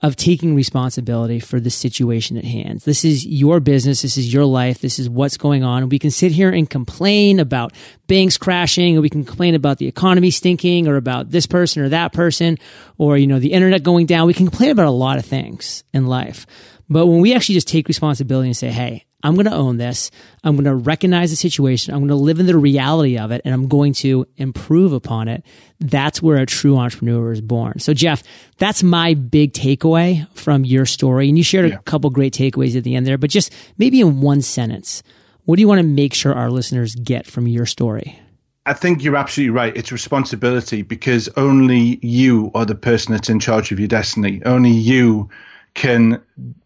of 0.03 0.15
taking 0.15 0.55
responsibility 0.55 1.41
for 1.41 1.59
the 1.59 1.71
situation 1.71 2.37
at 2.37 2.45
hand. 2.45 2.81
This 2.81 3.03
is 3.03 3.25
your 3.25 3.61
business. 3.61 4.03
This 4.03 4.19
is 4.19 4.31
your 4.31 4.45
life. 4.45 4.83
This 4.83 4.99
is 4.99 5.09
what's 5.09 5.39
going 5.39 5.65
on. 5.65 5.89
We 5.89 5.99
can 5.99 6.11
sit 6.11 6.33
here 6.33 6.51
and 6.51 6.69
complain 6.69 7.41
about 7.41 7.73
banks 8.09 8.37
crashing 8.37 8.99
or 8.99 9.01
we 9.01 9.09
can 9.09 9.25
complain 9.25 9.55
about 9.55 9.79
the 9.79 9.87
economy 9.87 10.31
stinking 10.31 10.87
or 10.87 10.97
about 10.97 11.31
this 11.31 11.47
person 11.47 11.83
or 11.83 11.89
that 11.89 12.13
person 12.13 12.59
or, 12.99 13.17
you 13.17 13.27
know, 13.27 13.39
the 13.39 13.55
internet 13.55 13.83
going 13.83 14.05
down. 14.05 14.27
We 14.27 14.35
can 14.35 14.49
complain 14.49 14.69
about 14.69 14.87
a 14.87 14.91
lot 14.91 15.17
of 15.17 15.25
things 15.25 15.83
in 15.95 16.09
life. 16.09 16.47
But 16.91 17.07
when 17.07 17.21
we 17.21 17.35
actually 17.35 17.55
just 17.55 17.69
take 17.69 17.89
responsibility 17.89 18.49
and 18.49 18.57
say, 18.57 18.69
Hey, 18.69 19.07
I'm 19.23 19.35
going 19.35 19.47
to 19.47 19.55
own 19.55 19.77
this. 19.77 20.11
I'm 20.45 20.57
going 20.57 20.65
to 20.65 20.75
recognize 20.75 21.31
the 21.31 21.37
situation. 21.37 21.93
I'm 21.93 22.01
going 22.01 22.09
to 22.09 22.15
live 22.15 22.41
in 22.41 22.47
the 22.47 22.57
reality 22.57 23.19
of 23.19 23.31
it 23.31 23.43
and 23.45 23.53
I'm 23.53 23.69
going 23.69 23.93
to 23.95 24.27
improve 24.37 24.93
upon 24.93 25.29
it. 25.29 25.45
That's 25.79 26.23
where 26.23 26.39
a 26.39 26.47
true 26.47 26.77
entrepreneur 26.77 27.33
is 27.33 27.41
born. 27.41 27.79
So 27.79 27.95
Geoff, 27.95 28.23
that's 28.59 28.83
my 28.83 29.15
big 29.15 29.53
takeaway 29.53 30.27
from 30.37 30.65
your 30.65 30.87
story. 30.87 31.29
And 31.29 31.37
you 31.37 31.45
shared 31.45 31.71
a 31.71 31.79
couple 31.83 32.11
great 32.11 32.35
takeaways 32.35 32.77
at 32.77 32.85
the 32.85 32.97
end 32.97 33.07
there, 33.07 33.19
but 33.19 33.31
just 33.31 33.53
maybe 33.79 34.01
in 34.01 34.21
one 34.21 34.43
sentence, 34.43 35.03
what 35.45 35.57
do 35.57 35.63
you 35.63 35.69
want 35.69 35.81
to 35.81 35.87
make 35.87 36.15
sure 36.15 36.35
our 36.35 36.51
listeners 36.51 36.95
get 36.95 37.27
from 37.27 37.47
your 37.47 37.67
story? 37.67 38.19
I 38.67 38.75
think 38.75 39.03
you're 39.03 39.17
absolutely 39.17 39.51
right. 39.51 39.77
It's 39.77 39.91
responsibility 39.91 40.83
because 40.83 41.29
only 41.37 41.99
you 42.03 42.51
are 42.55 42.67
the 42.67 42.75
person 42.75 43.13
that's 43.13 43.31
in 43.31 43.41
charge 43.41 43.73
of 43.73 43.79
your 43.79 43.89
destiny. 43.89 44.43
Only 44.45 44.71
you 44.71 45.29
can 45.75 46.21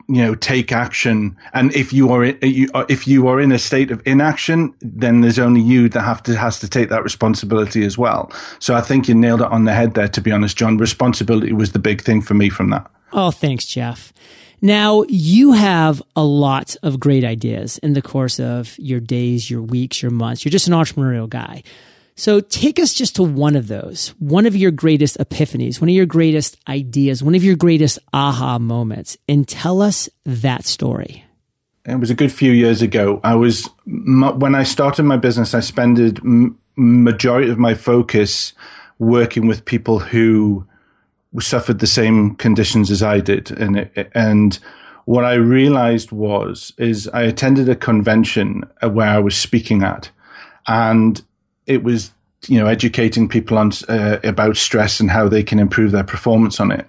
you 0.08 0.23
know 0.23 0.34
take 0.34 0.73
action. 0.73 1.37
And 1.52 1.75
if 1.75 1.92
you 1.92 2.11
are 2.11 2.25
uh, 2.25 2.84
if 2.88 3.06
you 3.06 3.28
are 3.28 3.40
in 3.40 3.52
a 3.52 3.58
state 3.58 3.90
of 3.90 4.02
inaction 4.06 4.75
then 4.80 5.20
there's 5.20 5.38
only 5.38 5.61
you 5.61 5.88
that 5.90 6.02
have 6.02 6.23
to 6.25 6.37
has 6.37 6.58
to 6.61 6.68
take 6.68 6.88
that 6.90 7.02
responsibility 7.02 7.84
as 7.84 7.96
well. 7.96 8.30
So 8.58 8.75
i 8.75 8.80
think 8.80 9.08
you 9.08 9.14
nailed 9.14 9.40
it 9.40 9.50
on 9.50 9.64
the 9.64 9.73
head 9.73 9.94
there 9.94 10.08
to 10.08 10.20
be 10.20 10.30
honest 10.30 10.56
john. 10.56 10.76
Responsibility 10.76 11.52
was 11.52 11.73
the 11.73 11.78
big 11.78 12.02
thing 12.02 12.20
for 12.20 12.34
me 12.34 12.49
from 12.49 12.70
that. 12.70 12.90
Oh 13.12 13.30
thanks 13.30 13.64
geoff. 13.64 14.12
Now 14.61 15.04
you 15.08 15.52
have 15.52 16.02
a 16.16 16.25
lot 16.25 16.76
of 16.82 16.99
great 16.99 17.25
ideas 17.25 17.78
in 17.78 17.92
the 17.92 18.02
course 18.02 18.40
of 18.40 18.78
your 18.78 19.00
days 19.00 19.50
your 19.50 19.62
weeks 19.62 20.02
your 20.02 20.11
months. 20.11 20.44
You're 20.44 20.50
just 20.50 20.68
an 20.68 20.75
entrepreneurial 20.75 21.28
guy 21.28 21.62
so 22.16 22.40
take 22.40 22.78
us 22.78 22.94
just 22.94 23.16
to 23.16 23.23
one 23.23 23.56
of 23.56 23.66
those, 23.66 24.09
one 24.18 24.47
of 24.47 24.54
your 24.54 24.71
greatest 24.71 25.18
epiphanies, 25.18 25.80
one 25.80 25.88
of 25.88 25.94
your 25.94 26.06
greatest 26.06 26.56
ideas, 26.68 27.23
one 27.23 27.35
of 27.35 27.42
your 27.42 27.56
greatest 27.56 27.99
aha 28.12 28.59
moments, 28.59 29.16
and 29.28 29.49
tell 29.49 29.83
us 29.83 30.09
that 30.25 30.64
story. 30.64 31.25
It 31.85 31.99
was 31.99 32.11
a 32.11 32.14
good 32.14 32.33
few 32.33 32.52
years 32.52 32.83
ago. 32.83 33.21
I 33.25 33.35
was, 33.35 33.68
when 33.87 34.54
I 34.54 34.62
started 34.62 35.02
my 35.02 35.16
business, 35.16 35.54
I 35.54 35.61
spent 35.61 36.21
majority 36.76 37.50
of 37.50 37.59
my 37.59 37.75
focus 37.75 38.52
working 38.99 39.47
with 39.47 39.64
people 39.64 39.99
who 39.99 40.66
suffered 41.40 41.80
the 41.80 41.87
same 41.87 42.37
conditions 42.37 42.90
as 42.90 43.02
I 43.02 43.21
did. 43.21 43.50
And, 43.50 43.76
it, 43.76 44.11
and 44.14 44.59
what 45.04 45.25
I 45.25 45.35
realized 45.35 46.12
was, 46.12 46.73
is 46.78 47.09
I 47.09 47.23
attended 47.23 47.68
a 47.68 47.76
convention 47.76 48.64
uh, 48.83 48.88
where 48.88 49.09
I 49.09 49.18
was 49.18 49.37
speaking 49.37 49.83
at 49.83 50.11
and 50.66 51.23
it 51.66 51.83
was 51.83 52.12
you 52.49 52.59
know 52.59 52.66
educating 52.66 53.28
people 53.28 53.59
on 53.59 53.73
uh, 53.88 54.18
about 54.25 54.56
stress 54.56 55.00
and 55.00 55.11
how 55.11 55.28
they 55.28 55.42
can 55.42 55.59
improve 55.59 55.92
their 55.92 56.04
performance 56.04 56.61
on 56.61 56.71
it. 56.71 56.87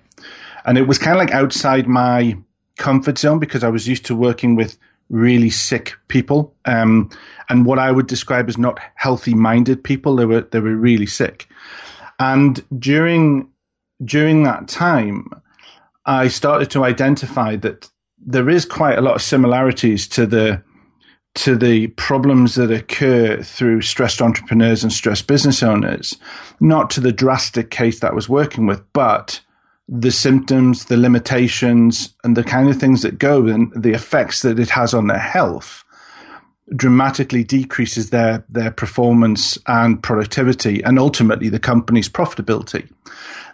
And 0.66 0.78
it 0.78 0.88
was 0.88 0.98
kind 0.98 1.12
of 1.12 1.20
like 1.20 1.34
outside 1.34 1.88
my 1.88 2.38
comfort 2.78 3.18
zone 3.18 3.40
because 3.40 3.64
I 3.64 3.70
was 3.70 3.88
used 3.88 4.06
to 4.06 4.16
working 4.16 4.56
with 4.56 4.78
really 5.10 5.50
sick 5.50 5.94
people, 6.08 6.54
um, 6.66 7.10
and 7.50 7.66
what 7.66 7.80
I 7.80 7.92
would 7.92 8.08
describe 8.08 8.50
as 8.50 8.58
not 8.58 8.80
healthy 8.96 9.34
minded 9.34 9.84
people. 9.84 10.16
They 10.16 10.26
were 10.26 10.42
they 10.42 10.60
were 10.60 10.76
really 10.76 11.06
sick, 11.06 11.48
and 12.20 12.64
during 12.80 13.50
during 14.04 14.44
that 14.44 14.68
time, 14.68 15.30
I 16.06 16.28
started 16.28 16.70
to 16.72 16.84
identify 16.84 17.56
that 17.58 17.90
there 18.18 18.50
is 18.50 18.66
quite 18.66 18.98
a 18.98 19.02
lot 19.02 19.16
of 19.16 19.22
similarities 19.22 20.08
to 20.10 20.26
the 20.26 20.62
to 21.36 21.58
the 21.58 21.88
problems 21.88 22.56
that 22.56 22.72
occur 22.72 23.42
through 23.42 23.82
stressed 23.82 24.22
entrepreneurs 24.22 24.84
and 24.84 24.92
stressed 24.92 25.28
business 25.28 25.62
owners, 25.62 26.18
not 26.60 26.90
to 26.92 27.02
the 27.02 27.12
drastic 27.12 27.70
case 27.70 28.00
that 28.00 28.12
I 28.12 28.16
was 28.16 28.30
working 28.30 28.66
with, 28.66 28.82
but 28.94 29.42
the 29.88 30.12
symptoms, 30.12 30.86
the 30.86 30.98
limitations, 30.98 32.16
and 32.24 32.36
the 32.36 32.44
kind 32.44 32.70
of 32.70 32.80
things 32.80 33.02
that 33.02 33.20
go 33.20 33.48
and 33.48 33.72
the 33.76 33.94
effects 33.94 34.42
that 34.42 34.60
it 34.60 34.70
has 34.70 34.94
on 34.94 35.08
their 35.08 35.20
health 35.20 35.84
dramatically 36.76 37.44
decreases 37.44 38.10
their 38.10 38.44
their 38.50 38.72
performance 38.72 39.58
and 39.68 40.02
productivity 40.02 40.82
and 40.84 40.98
ultimately 40.98 41.50
the 41.50 41.60
company's 41.60 42.10
profitability. 42.10 42.90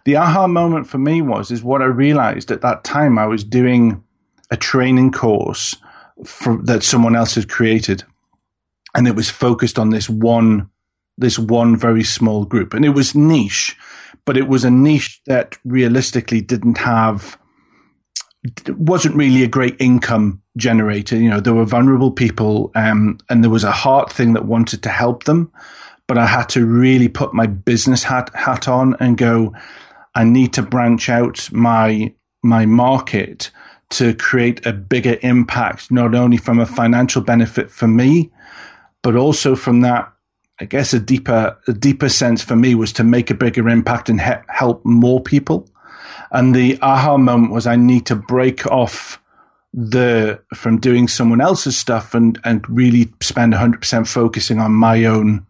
The 0.06 0.16
aha 0.16 0.48
moment 0.48 0.88
for 0.88 0.98
me 0.98 1.22
was 1.22 1.52
is 1.52 1.62
what 1.62 1.82
I 1.82 1.86
realized 1.86 2.52
at 2.52 2.62
that 2.62 2.86
time 2.86 3.20
I 3.20 3.26
was 3.26 3.44
doing 3.44 4.02
a 4.50 4.56
training 4.56 5.12
course 5.12 5.76
for, 6.26 6.60
that 6.64 6.84
someone 6.84 7.16
else 7.16 7.36
had 7.36 7.50
created, 7.50 8.04
and 8.96 9.08
it 9.08 9.16
was 9.16 9.30
focused 9.30 9.80
on 9.80 9.90
this 9.90 10.10
one 10.10 10.70
this 11.18 11.38
one 11.38 11.76
very 11.78 12.04
small 12.04 12.46
group, 12.46 12.74
and 12.74 12.84
it 12.86 12.90
was 12.90 13.16
niche, 13.16 13.78
but 14.26 14.38
it 14.38 14.48
was 14.48 14.64
a 14.64 14.72
niche 14.72 15.22
that 15.28 15.58
realistically 15.66 16.42
didn't 16.42 16.78
have 16.78 17.38
wasn't 18.70 19.16
really 19.16 19.44
a 19.44 19.48
great 19.48 19.76
income 19.80 20.42
generator. 20.58 21.16
You 21.16 21.30
know, 21.30 21.40
there 21.40 21.54
were 21.54 21.66
vulnerable 21.66 22.12
people, 22.12 22.72
um, 22.76 23.20
and 23.30 23.44
there 23.44 23.52
was 23.52 23.64
a 23.64 23.72
heart 23.72 24.12
thing 24.12 24.34
that 24.34 24.46
wanted 24.46 24.82
to 24.84 24.90
help 24.90 25.26
them, 25.26 25.52
but 26.08 26.18
I 26.18 26.26
had 26.26 26.50
to 26.50 26.66
really 26.66 27.08
put 27.08 27.34
my 27.34 27.46
business 27.48 28.04
hat 28.04 28.32
hat 28.34 28.68
on 28.68 28.96
and 29.00 29.18
go. 29.18 29.54
I 30.14 30.26
need 30.26 30.54
to 30.54 30.62
branch 30.62 31.08
out 31.08 31.50
my 31.52 32.14
my 32.44 32.66
market 32.66 33.52
to 33.92 34.14
create 34.16 34.66
a 34.66 34.74
bigger 34.74 35.18
impact, 35.22 35.92
not 35.92 36.16
only 36.16 36.38
from 36.38 36.60
a 36.60 36.66
financial 36.66 37.22
benefit 37.22 37.70
for 37.70 37.88
me, 37.88 38.32
but 39.02 39.16
also 39.16 39.56
from 39.56 39.82
that, 39.82 40.12
I 40.60 40.66
guess 40.66 40.94
a 40.94 41.00
deeper, 41.00 41.58
a 41.68 41.74
deeper 41.74 42.10
sense 42.10 42.42
for 42.44 42.56
me 42.56 42.76
was 42.76 42.94
to 42.94 43.04
make 43.04 43.30
a 43.30 43.36
bigger 43.36 43.68
impact 43.68 44.10
and 44.10 44.22
he- 44.22 44.32
help 44.48 44.86
more 44.86 45.22
people. 45.22 45.68
And 46.32 46.56
the 46.56 46.80
aha 46.82 47.18
moment 47.18 47.52
was 47.52 47.68
I 47.68 47.76
need 47.76 48.06
to 48.08 48.16
break 48.16 48.66
off 48.68 49.22
the 49.74 50.40
from 50.54 50.80
doing 50.80 51.08
someone 51.08 51.40
else's 51.40 51.78
stuff 51.78 52.14
and 52.14 52.38
and 52.44 52.68
really 52.70 53.12
spend 53.22 53.54
100% 53.54 54.08
focusing 54.08 54.60
on 54.60 54.74
my 54.74 55.06
own 55.06 55.46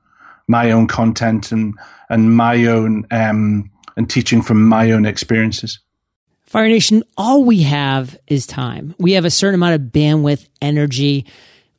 my 0.48 0.72
own 0.72 0.88
content 0.88 1.52
and 1.52 1.74
and 2.10 2.36
my 2.36 2.66
own 2.66 3.08
um 3.10 3.72
and 3.98 4.10
teaching 4.10 4.42
from 4.42 4.64
my 4.68 4.92
own 4.92 5.06
experiences. 5.06 5.80
Fire 6.52 6.68
Nation, 6.68 7.04
all 7.16 7.46
we 7.46 7.62
have 7.62 8.20
is 8.28 8.46
time. 8.46 8.94
We 9.00 9.14
have 9.14 9.24
a 9.24 9.30
certain 9.30 9.56
amount 9.56 9.76
of 9.76 9.82
bandwidth, 9.94 10.50
energy, 10.62 11.26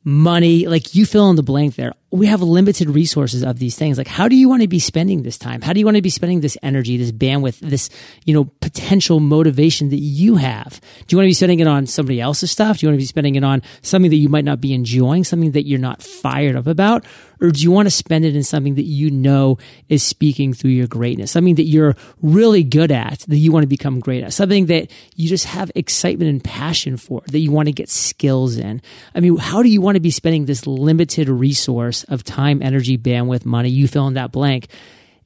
money, 0.03 0.65
like 0.65 0.95
you 0.95 1.05
fill 1.05 1.29
in 1.29 1.35
the 1.35 1.43
blank 1.43 1.75
there 1.75 1.93
we 2.13 2.27
have 2.27 2.43
limited 2.43 2.91
resources 2.91 3.41
of 3.41 3.57
these 3.57 3.75
things. 3.75 3.97
Like, 3.97 4.07
how 4.07 4.27
do 4.27 4.35
you 4.35 4.47
want 4.47 4.61
to 4.61 4.67
be 4.67 4.77
spending 4.77 5.23
this 5.23 5.35
time? 5.35 5.61
How 5.63 5.73
do 5.73 5.79
you 5.79 5.85
want 5.85 5.97
to 5.97 6.01
be 6.03 6.11
spending 6.11 6.41
this 6.41 6.55
energy, 6.61 6.95
this 6.95 7.11
bandwidth, 7.11 7.57
this, 7.57 7.89
you 8.23 8.35
know, 8.35 8.43
potential 8.61 9.19
motivation 9.19 9.89
that 9.89 9.97
you 9.97 10.35
have? 10.35 10.79
Do 11.07 11.15
you 11.15 11.17
want 11.17 11.25
to 11.25 11.29
be 11.29 11.33
spending 11.33 11.59
it 11.59 11.65
on 11.65 11.87
somebody 11.87 12.21
else's 12.21 12.51
stuff? 12.51 12.77
Do 12.77 12.85
you 12.85 12.89
want 12.89 12.99
to 12.99 13.01
be 13.01 13.07
spending 13.07 13.33
it 13.33 13.43
on 13.43 13.63
something 13.81 14.11
that 14.11 14.17
you 14.17 14.29
might 14.29 14.45
not 14.45 14.61
be 14.61 14.75
enjoying, 14.75 15.23
something 15.23 15.53
that 15.53 15.65
you're 15.65 15.79
not 15.79 16.03
fired 16.03 16.55
up 16.55 16.67
about? 16.67 17.03
Or 17.41 17.49
do 17.49 17.61
you 17.61 17.71
want 17.71 17.87
to 17.87 17.91
spend 17.91 18.25
it 18.25 18.35
in 18.35 18.43
something 18.43 18.75
that 18.75 18.85
you 18.85 19.11
know 19.11 19.57
is 19.89 20.01
speaking 20.01 20.53
through 20.53 20.71
your 20.71 20.87
greatness, 20.87 21.31
something 21.31 21.55
that 21.55 21.65
you're 21.65 21.95
really 22.21 22.63
good 22.63 22.91
at, 22.91 23.19
that 23.21 23.37
you 23.37 23.51
want 23.51 23.63
to 23.63 23.67
become 23.67 23.99
great 23.99 24.23
at, 24.23 24.31
something 24.33 24.67
that 24.67 24.89
you 25.15 25.27
just 25.27 25.45
have 25.45 25.69
excitement 25.75 26.29
and 26.29 26.43
passion 26.43 26.95
for, 26.95 27.21
that 27.27 27.39
you 27.39 27.51
want 27.51 27.67
to 27.67 27.73
get 27.73 27.89
skills 27.89 28.55
in? 28.55 28.81
I 29.13 29.19
mean, 29.19 29.35
how 29.35 29.61
do 29.61 29.67
you 29.67 29.81
want 29.81 29.95
to 29.95 29.99
be 29.99 30.11
spending 30.11 30.45
this 30.45 30.65
limited 30.65 31.27
resource 31.27 32.02
of 32.05 32.23
time, 32.23 32.61
energy, 32.61 32.97
bandwidth, 32.97 33.45
money, 33.45 33.69
you 33.69 33.87
fill 33.87 34.07
in 34.07 34.13
that 34.15 34.31
blank. 34.31 34.67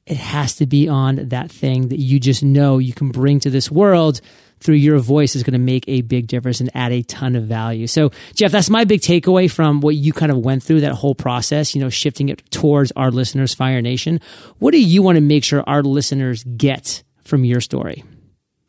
It 0.06 0.16
has 0.16 0.56
to 0.56 0.66
be 0.66 0.88
on 0.88 1.28
that 1.28 1.50
thing 1.50 1.88
that 1.88 1.98
you 1.98 2.18
just 2.18 2.42
know 2.42 2.78
you 2.78 2.92
can 2.92 3.10
bring 3.10 3.40
to 3.40 3.50
this 3.50 3.70
world 3.70 4.20
through 4.60 4.76
your 4.76 4.98
voice 4.98 5.36
is 5.36 5.42
going 5.42 5.52
to 5.52 5.58
make 5.58 5.84
a 5.86 6.02
big 6.02 6.26
difference 6.26 6.60
and 6.60 6.70
add 6.74 6.92
a 6.92 7.02
ton 7.02 7.36
of 7.36 7.44
value. 7.44 7.86
So, 7.86 8.10
Geoff, 8.34 8.52
that's 8.52 8.70
my 8.70 8.84
big 8.84 9.00
takeaway 9.00 9.50
from 9.50 9.80
what 9.80 9.94
you 9.94 10.12
kind 10.12 10.32
of 10.32 10.38
went 10.38 10.62
through 10.62 10.80
that 10.80 10.94
whole 10.94 11.14
process, 11.14 11.74
you 11.74 11.80
know, 11.80 11.90
shifting 11.90 12.28
it 12.28 12.42
towards 12.50 12.92
our 12.96 13.10
listeners, 13.10 13.54
Fire 13.54 13.82
Nation. 13.82 14.20
What 14.58 14.72
do 14.72 14.82
you 14.82 15.02
want 15.02 15.16
to 15.16 15.20
make 15.20 15.44
sure 15.44 15.62
our 15.66 15.82
listeners 15.82 16.44
get 16.56 17.02
from 17.24 17.44
your 17.44 17.60
story? 17.60 18.04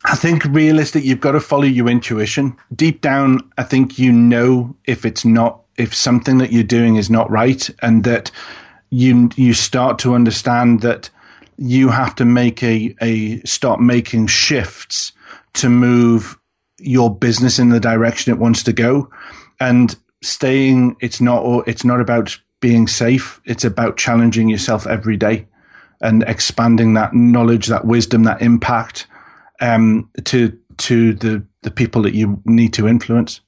I 0.04 0.16
think 0.16 0.44
realistic, 0.44 1.04
you've 1.04 1.20
got 1.20 1.32
to 1.32 1.40
follow 1.40 1.64
your 1.64 1.88
intuition. 1.88 2.56
Deep 2.74 3.02
down, 3.02 3.50
I 3.58 3.64
think 3.64 3.98
you 3.98 4.12
know 4.12 4.76
if 4.84 5.04
it's 5.04 5.24
not 5.24 5.62
if 5.80 5.94
something 5.94 6.36
that 6.38 6.52
you're 6.52 6.62
doing 6.62 6.96
is 6.96 7.08
not 7.08 7.30
right 7.30 7.70
and 7.80 8.04
that 8.04 8.30
you 8.90 9.30
you 9.34 9.54
start 9.54 9.98
to 10.00 10.14
understand 10.14 10.82
that 10.82 11.08
you 11.56 11.88
have 11.88 12.14
to 12.16 12.24
make 12.24 12.62
a, 12.62 12.94
a 13.00 13.40
start 13.40 13.80
making 13.80 14.26
shifts 14.26 15.12
to 15.54 15.70
move 15.70 16.38
your 16.78 17.14
business 17.14 17.58
in 17.58 17.70
the 17.70 17.80
direction 17.80 18.32
it 18.32 18.38
wants 18.38 18.62
to 18.62 18.72
go. 18.72 19.10
And 19.58 19.96
staying 20.22 20.96
it's 21.00 21.20
not 21.20 21.66
it's 21.66 21.84
not 21.84 22.00
about 22.00 22.38
being 22.60 22.86
safe. 22.86 23.40
It's 23.46 23.64
about 23.64 23.96
challenging 23.96 24.50
yourself 24.50 24.86
every 24.86 25.16
day 25.16 25.46
and 26.02 26.24
expanding 26.24 26.92
that 26.94 27.14
knowledge 27.14 27.68
that 27.68 27.86
wisdom 27.86 28.24
that 28.24 28.42
impact 28.42 29.06
um, 29.60 30.10
to 30.24 30.58
to 30.76 31.14
the 31.14 31.42
the 31.62 31.70
people 31.70 32.02
that 32.02 32.14
you 32.14 32.42
need 32.44 32.74
to 32.74 32.86
influence 32.86 33.40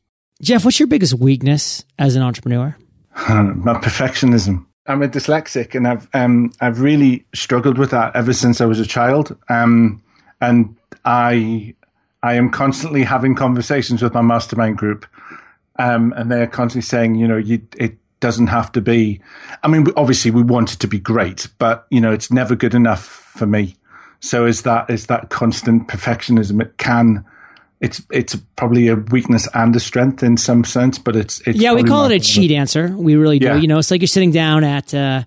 Geoff, 0.42 0.64
what's 0.64 0.80
your 0.80 0.88
biggest 0.88 1.14
weakness 1.14 1.84
as 2.00 2.16
an 2.16 2.22
entrepreneur? 2.22 2.76
My 3.28 3.74
perfectionism. 3.74 4.66
I'm 4.88 5.00
a 5.00 5.06
dyslexic, 5.06 5.76
and 5.76 5.86
I've 5.86 6.08
um, 6.14 6.50
I've 6.60 6.80
really 6.80 7.24
struggled 7.32 7.78
with 7.78 7.92
that 7.92 8.16
ever 8.16 8.32
since 8.32 8.60
I 8.60 8.66
was 8.66 8.80
a 8.80 8.86
child. 8.86 9.36
Um, 9.48 10.02
and 10.40 10.76
I 11.04 11.76
I 12.24 12.34
am 12.34 12.50
constantly 12.50 13.04
having 13.04 13.36
conversations 13.36 14.02
with 14.02 14.14
my 14.14 14.22
mastermind 14.22 14.78
group, 14.78 15.06
um, 15.78 16.12
and 16.16 16.28
they're 16.28 16.48
constantly 16.48 16.82
saying, 16.82 17.14
you 17.14 17.28
know, 17.28 17.36
you, 17.36 17.62
it 17.76 17.96
doesn't 18.18 18.48
have 18.48 18.72
to 18.72 18.80
be. 18.80 19.20
I 19.62 19.68
mean, 19.68 19.86
obviously, 19.96 20.32
we 20.32 20.42
want 20.42 20.72
it 20.72 20.80
to 20.80 20.88
be 20.88 20.98
great, 20.98 21.46
but 21.58 21.86
you 21.90 22.00
know, 22.00 22.10
it's 22.10 22.32
never 22.32 22.56
good 22.56 22.74
enough 22.74 23.04
for 23.04 23.46
me. 23.46 23.76
So 24.18 24.44
is 24.44 24.62
that 24.62 24.90
is 24.90 25.06
that 25.06 25.30
constant 25.30 25.86
perfectionism? 25.86 26.60
It 26.60 26.78
can 26.78 27.24
it's 27.82 28.00
it's 28.12 28.36
probably 28.56 28.86
a 28.88 28.94
weakness 28.94 29.48
and 29.54 29.74
a 29.74 29.80
strength 29.80 30.22
in 30.22 30.36
some 30.36 30.62
sense, 30.62 30.98
but 30.98 31.16
it's, 31.16 31.40
it's 31.40 31.58
yeah. 31.58 31.74
We 31.74 31.82
call 31.82 32.08
it 32.08 32.14
a 32.14 32.20
cheat 32.20 32.52
answer. 32.52 32.94
We 32.96 33.16
really 33.16 33.40
do. 33.40 33.46
Yeah. 33.46 33.56
You 33.56 33.66
know, 33.66 33.78
it's 33.78 33.90
like 33.90 34.00
you're 34.00 34.06
sitting 34.06 34.30
down 34.30 34.62
at 34.62 34.94
uh, 34.94 35.24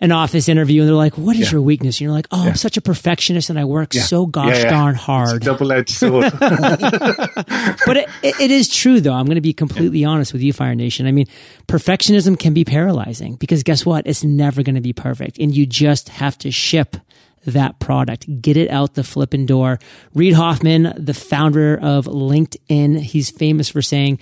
an 0.00 0.12
office 0.12 0.50
interview 0.50 0.82
and 0.82 0.88
they're 0.88 0.94
like, 0.94 1.16
"What 1.16 1.34
is 1.36 1.46
yeah. 1.46 1.52
your 1.52 1.62
weakness?" 1.62 1.96
And 1.96 2.02
you're 2.02 2.12
like, 2.12 2.26
"Oh, 2.30 2.42
yeah. 2.42 2.50
I'm 2.50 2.56
such 2.56 2.76
a 2.76 2.82
perfectionist 2.82 3.48
and 3.48 3.58
I 3.58 3.64
work 3.64 3.94
so 3.94 4.26
gosh 4.26 4.64
darn 4.64 4.96
hard." 4.96 5.40
Double 5.40 5.72
edged 5.72 5.90
sword. 5.94 6.30
but 6.38 7.96
it, 7.96 8.08
it, 8.22 8.38
it 8.38 8.50
is 8.50 8.68
true, 8.68 9.00
though. 9.00 9.14
I'm 9.14 9.24
going 9.24 9.36
to 9.36 9.40
be 9.40 9.54
completely 9.54 10.04
honest 10.04 10.34
with 10.34 10.42
you, 10.42 10.52
Fire 10.52 10.74
Nation. 10.74 11.06
I 11.06 11.12
mean, 11.12 11.26
perfectionism 11.68 12.38
can 12.38 12.52
be 12.52 12.66
paralyzing 12.66 13.36
because 13.36 13.62
guess 13.62 13.86
what? 13.86 14.06
It's 14.06 14.22
never 14.22 14.62
going 14.62 14.74
to 14.74 14.82
be 14.82 14.92
perfect, 14.92 15.38
and 15.38 15.56
you 15.56 15.64
just 15.64 16.10
have 16.10 16.36
to 16.38 16.50
ship 16.50 16.98
that 17.46 17.78
product. 17.78 18.40
Get 18.40 18.56
it 18.56 18.70
out 18.70 18.94
the 18.94 19.04
flipping 19.04 19.46
door. 19.46 19.78
Reid 20.14 20.34
Hoffman, 20.34 20.92
the 20.96 21.14
founder 21.14 21.78
of 21.80 22.06
LinkedIn, 22.06 23.00
he's 23.00 23.30
famous 23.30 23.68
for 23.68 23.82
saying, 23.82 24.18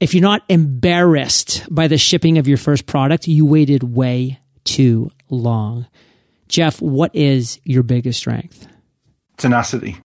if 0.00 0.14
you're 0.14 0.22
not 0.22 0.42
embarrassed 0.48 1.66
by 1.70 1.88
the 1.88 1.98
shipping 1.98 2.38
of 2.38 2.46
your 2.46 2.56
first 2.56 2.86
product, 2.86 3.26
you 3.26 3.44
waited 3.44 3.82
way 3.82 4.38
too 4.64 5.10
long. 5.28 5.86
Geoff, 6.48 6.80
what 6.80 7.14
is 7.14 7.60
your 7.64 7.82
biggest 7.82 8.20
strength? 8.20 8.68
Tenacity. 9.36 9.96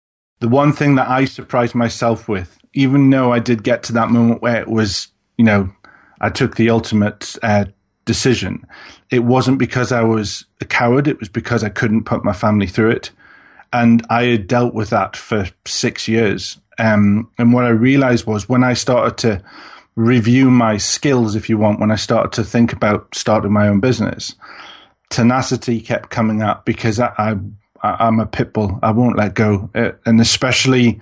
The 0.40 0.48
one 0.48 0.72
thing 0.72 0.96
that 0.96 1.08
I 1.08 1.26
surprised 1.26 1.74
myself 1.74 2.28
with, 2.28 2.58
even 2.72 3.10
though 3.10 3.32
I 3.32 3.38
did 3.38 3.62
get 3.62 3.82
to 3.84 3.92
that 3.92 4.10
moment 4.10 4.42
where 4.42 4.60
it 4.60 4.68
was, 4.68 5.08
you 5.36 5.44
know, 5.44 5.70
I 6.20 6.30
took 6.30 6.56
the 6.56 6.70
ultimate 6.70 7.36
uh, 7.42 7.66
decision, 8.12 8.66
it 9.10 9.24
wasn't 9.24 9.58
because 9.58 9.90
I 9.90 10.02
was 10.02 10.44
a 10.60 10.66
coward. 10.66 11.08
It 11.08 11.18
was 11.18 11.30
because 11.30 11.64
I 11.64 11.70
couldn't 11.70 12.04
put 12.04 12.24
my 12.24 12.34
family 12.34 12.66
through 12.66 12.90
it. 12.90 13.10
And 13.72 14.04
I 14.10 14.24
had 14.24 14.46
dealt 14.46 14.74
with 14.74 14.90
that 14.90 15.16
for 15.16 15.48
six 15.64 16.06
years. 16.06 16.58
Um, 16.78 17.30
and 17.38 17.54
what 17.54 17.64
I 17.64 17.70
realized 17.70 18.26
was 18.26 18.50
when 18.50 18.64
I 18.64 18.74
started 18.74 19.16
to 19.18 19.42
review 19.96 20.50
my 20.50 20.76
skills, 20.76 21.34
if 21.34 21.48
you 21.48 21.56
want, 21.56 21.80
when 21.80 21.90
I 21.90 21.96
started 21.96 22.32
to 22.32 22.44
think 22.44 22.72
about 22.72 23.14
starting 23.14 23.52
my 23.52 23.68
own 23.68 23.80
business, 23.80 24.34
tenacity 25.08 25.80
kept 25.80 26.10
coming 26.10 26.42
up 26.42 26.66
because 26.66 27.00
I, 27.00 27.12
I, 27.18 27.36
I'm 27.82 28.20
a 28.20 28.26
pit 28.26 28.52
bull. 28.52 28.78
I 28.82 28.90
won't 28.90 29.16
let 29.16 29.34
go. 29.34 29.70
Uh, 29.74 29.92
and 30.04 30.20
especially 30.20 31.00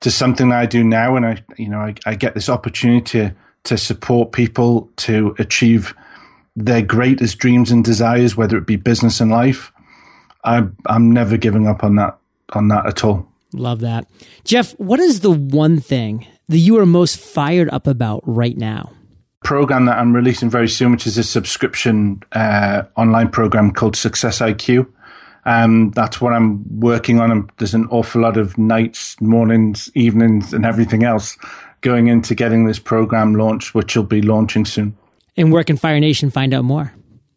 to 0.00 0.10
something 0.10 0.50
that 0.50 0.58
I 0.58 0.66
do 0.66 0.84
now. 0.84 1.16
And 1.16 1.24
I, 1.24 1.42
you 1.56 1.68
know, 1.68 1.80
I, 1.80 1.94
I 2.04 2.14
get 2.16 2.34
this 2.34 2.50
opportunity 2.50 3.04
to, 3.12 3.34
to 3.64 3.78
support 3.78 4.32
people 4.32 4.90
to 4.96 5.34
achieve 5.38 5.94
their 6.56 6.82
greatest 6.82 7.38
dreams 7.38 7.70
and 7.70 7.84
desires, 7.84 8.36
whether 8.36 8.56
it 8.56 8.66
be 8.66 8.76
business 8.76 9.20
and 9.20 9.30
life. 9.30 9.72
I, 10.44 10.64
I'm 10.86 11.12
never 11.12 11.36
giving 11.36 11.66
up 11.66 11.84
on 11.84 11.96
that, 11.96 12.18
on 12.50 12.68
that 12.68 12.86
at 12.86 13.04
all. 13.04 13.26
Love 13.52 13.80
that. 13.80 14.06
Geoff, 14.44 14.72
what 14.78 15.00
is 15.00 15.20
the 15.20 15.30
one 15.30 15.80
thing 15.80 16.26
that 16.48 16.58
you 16.58 16.78
are 16.78 16.86
most 16.86 17.18
fired 17.18 17.68
up 17.70 17.86
about 17.86 18.22
right 18.24 18.56
now? 18.56 18.92
Program 19.42 19.86
that 19.86 19.98
I'm 19.98 20.14
releasing 20.14 20.50
very 20.50 20.68
soon, 20.68 20.92
which 20.92 21.06
is 21.06 21.18
a 21.18 21.24
subscription 21.24 22.22
uh, 22.32 22.82
online 22.96 23.30
program 23.30 23.72
called 23.72 23.96
Success 23.96 24.40
IQ. 24.40 24.86
Um, 25.46 25.90
that's 25.92 26.20
what 26.20 26.32
I'm 26.32 26.80
working 26.80 27.18
on. 27.18 27.50
There's 27.56 27.74
an 27.74 27.86
awful 27.90 28.20
lot 28.20 28.36
of 28.36 28.58
nights, 28.58 29.18
mornings, 29.20 29.90
evenings, 29.94 30.52
and 30.52 30.66
everything 30.66 31.02
else 31.02 31.38
going 31.80 32.08
into 32.08 32.34
getting 32.34 32.66
this 32.66 32.78
program 32.78 33.34
launched, 33.34 33.74
which 33.74 33.96
will 33.96 34.04
be 34.04 34.20
launching 34.20 34.66
soon. 34.66 34.96
And 35.36 35.52
where 35.52 35.64
can 35.64 35.76
Fire 35.76 36.00
Nation 36.00 36.30
find 36.30 36.52
out 36.54 36.64
more? 36.64 36.92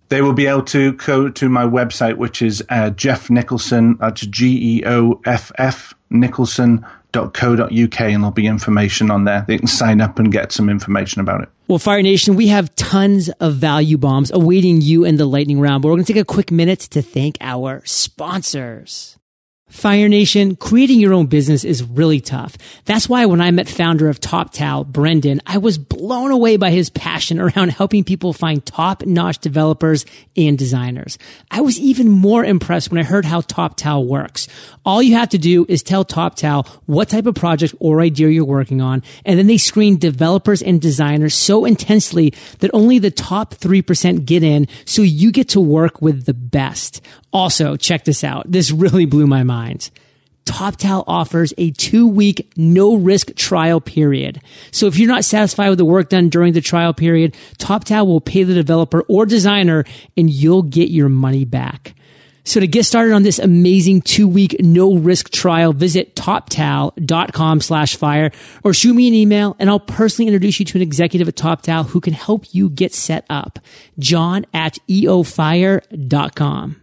They 0.09 0.21
will 0.21 0.33
be 0.33 0.45
able 0.45 0.63
to 0.63 0.93
go 0.93 1.29
to 1.29 1.49
my 1.49 1.63
website, 1.63 2.17
which 2.17 2.41
is 2.41 2.63
uh, 2.69 2.91
Geoff 2.91 3.29
Nicholson. 3.29 3.97
That's 3.99 4.21
G 4.21 4.79
E 4.79 4.83
O 4.85 5.21
F 5.25 5.51
F 5.57 5.93
Nicholson 6.09 6.85
.co.uk 7.13 7.69
and 7.69 8.23
there'll 8.23 8.31
be 8.31 8.47
information 8.47 9.11
on 9.11 9.25
there. 9.25 9.45
They 9.47 9.57
can 9.59 9.67
sign 9.67 10.01
up 10.01 10.17
and 10.17 10.31
get 10.31 10.51
some 10.51 10.69
information 10.69 11.21
about 11.21 11.43
it. 11.43 11.49
Well, 11.67 11.79
Fire 11.79 12.01
Nation, 12.01 12.35
we 12.35 12.47
have 12.47 12.73
tons 12.75 13.29
of 13.39 13.55
value 13.55 13.97
bombs 13.97 14.31
awaiting 14.31 14.81
you 14.81 15.05
in 15.05 15.17
the 15.17 15.25
lightning 15.25 15.59
round, 15.59 15.81
but 15.81 15.89
we're 15.89 15.95
going 15.95 16.05
to 16.05 16.13
take 16.13 16.21
a 16.21 16.25
quick 16.25 16.51
minute 16.51 16.79
to 16.79 17.01
thank 17.01 17.37
our 17.39 17.81
sponsors. 17.85 19.17
Fire 19.73 20.07
Nation, 20.07 20.55
creating 20.55 20.99
your 20.99 21.13
own 21.13 21.25
business 21.25 21.65
is 21.65 21.83
really 21.83 22.21
tough. 22.21 22.57
That's 22.85 23.09
why 23.09 23.25
when 23.25 23.41
I 23.41 23.49
met 23.49 23.67
founder 23.67 24.07
of 24.07 24.19
TopTal, 24.19 24.89
Breanden, 24.91 25.39
I 25.47 25.57
was 25.57 25.79
blown 25.79 26.29
away 26.29 26.57
by 26.57 26.69
his 26.69 26.91
passion 26.91 27.39
around 27.39 27.71
helping 27.71 28.03
people 28.03 28.33
find 28.33 28.63
top 28.63 29.03
notch 29.05 29.39
developers 29.39 30.05
and 30.37 30.59
designers. 30.59 31.17
I 31.49 31.61
was 31.61 31.79
even 31.79 32.07
more 32.07 32.45
impressed 32.45 32.91
when 32.91 32.99
I 32.99 33.03
heard 33.03 33.25
how 33.25 33.41
TopTal 33.41 34.05
works. 34.05 34.47
All 34.85 35.01
you 35.01 35.15
have 35.15 35.29
to 35.29 35.39
do 35.39 35.65
is 35.67 35.81
tell 35.81 36.05
TopTal 36.05 36.67
what 36.85 37.09
type 37.09 37.25
of 37.25 37.33
project 37.35 37.73
or 37.79 37.99
idea 37.99 38.29
you're 38.29 38.45
working 38.45 38.79
on, 38.79 39.01
and 39.25 39.39
then 39.39 39.47
they 39.47 39.57
screen 39.57 39.97
developers 39.97 40.61
and 40.61 40.79
designers 40.79 41.33
so 41.33 41.65
intensely 41.65 42.31
that 42.59 42.71
only 42.75 42.99
the 42.99 43.11
top 43.11 43.55
3% 43.55 44.23
get 44.23 44.43
in, 44.43 44.67
so 44.85 45.01
you 45.01 45.31
get 45.31 45.49
to 45.49 45.59
work 45.59 45.99
with 45.99 46.25
the 46.25 46.33
best. 46.35 47.01
Also, 47.33 47.75
check 47.75 48.05
this 48.05 48.23
out. 48.23 48.49
This 48.49 48.71
really 48.71 49.05
blew 49.05 49.27
my 49.27 49.43
mind. 49.43 49.89
TopTal 50.45 51.03
offers 51.07 51.53
a 51.57 51.71
two 51.71 52.07
week 52.07 52.51
no 52.57 52.95
risk 52.95 53.33
trial 53.35 53.79
period. 53.81 54.41
So 54.71 54.87
if 54.87 54.97
you're 54.97 55.07
not 55.07 55.25
satisfied 55.25 55.69
with 55.69 55.77
the 55.77 55.85
work 55.85 56.09
done 56.09 56.29
during 56.29 56.53
the 56.53 56.61
trial 56.61 56.93
period, 56.93 57.35
TopTal 57.57 58.05
will 58.05 58.21
pay 58.21 58.43
the 58.43 58.53
developer 58.53 59.01
or 59.07 59.25
designer 59.25 59.85
and 60.17 60.29
you'll 60.29 60.63
get 60.63 60.89
your 60.89 61.09
money 61.09 61.45
back. 61.45 61.95
So 62.45 62.59
to 62.59 62.67
get 62.67 62.83
started 62.83 63.13
on 63.13 63.23
this 63.23 63.39
amazing 63.39 64.01
two 64.01 64.27
week 64.27 64.57
no 64.59 64.97
risk 64.97 65.29
trial, 65.29 65.71
visit 65.71 66.13
toptal.com 66.13 67.61
slash 67.61 67.95
fire 67.95 68.31
or 68.65 68.73
shoot 68.73 68.93
me 68.93 69.07
an 69.07 69.13
email 69.13 69.55
and 69.59 69.69
I'll 69.69 69.79
personally 69.79 70.27
introduce 70.27 70.59
you 70.59 70.65
to 70.65 70.77
an 70.77 70.81
executive 70.81 71.29
at 71.29 71.35
TopTal 71.35 71.87
who 71.87 72.01
can 72.01 72.11
help 72.11 72.53
you 72.53 72.69
get 72.69 72.93
set 72.93 73.25
up. 73.29 73.59
John 73.97 74.45
at 74.53 74.77
eofire.com. 74.89 76.82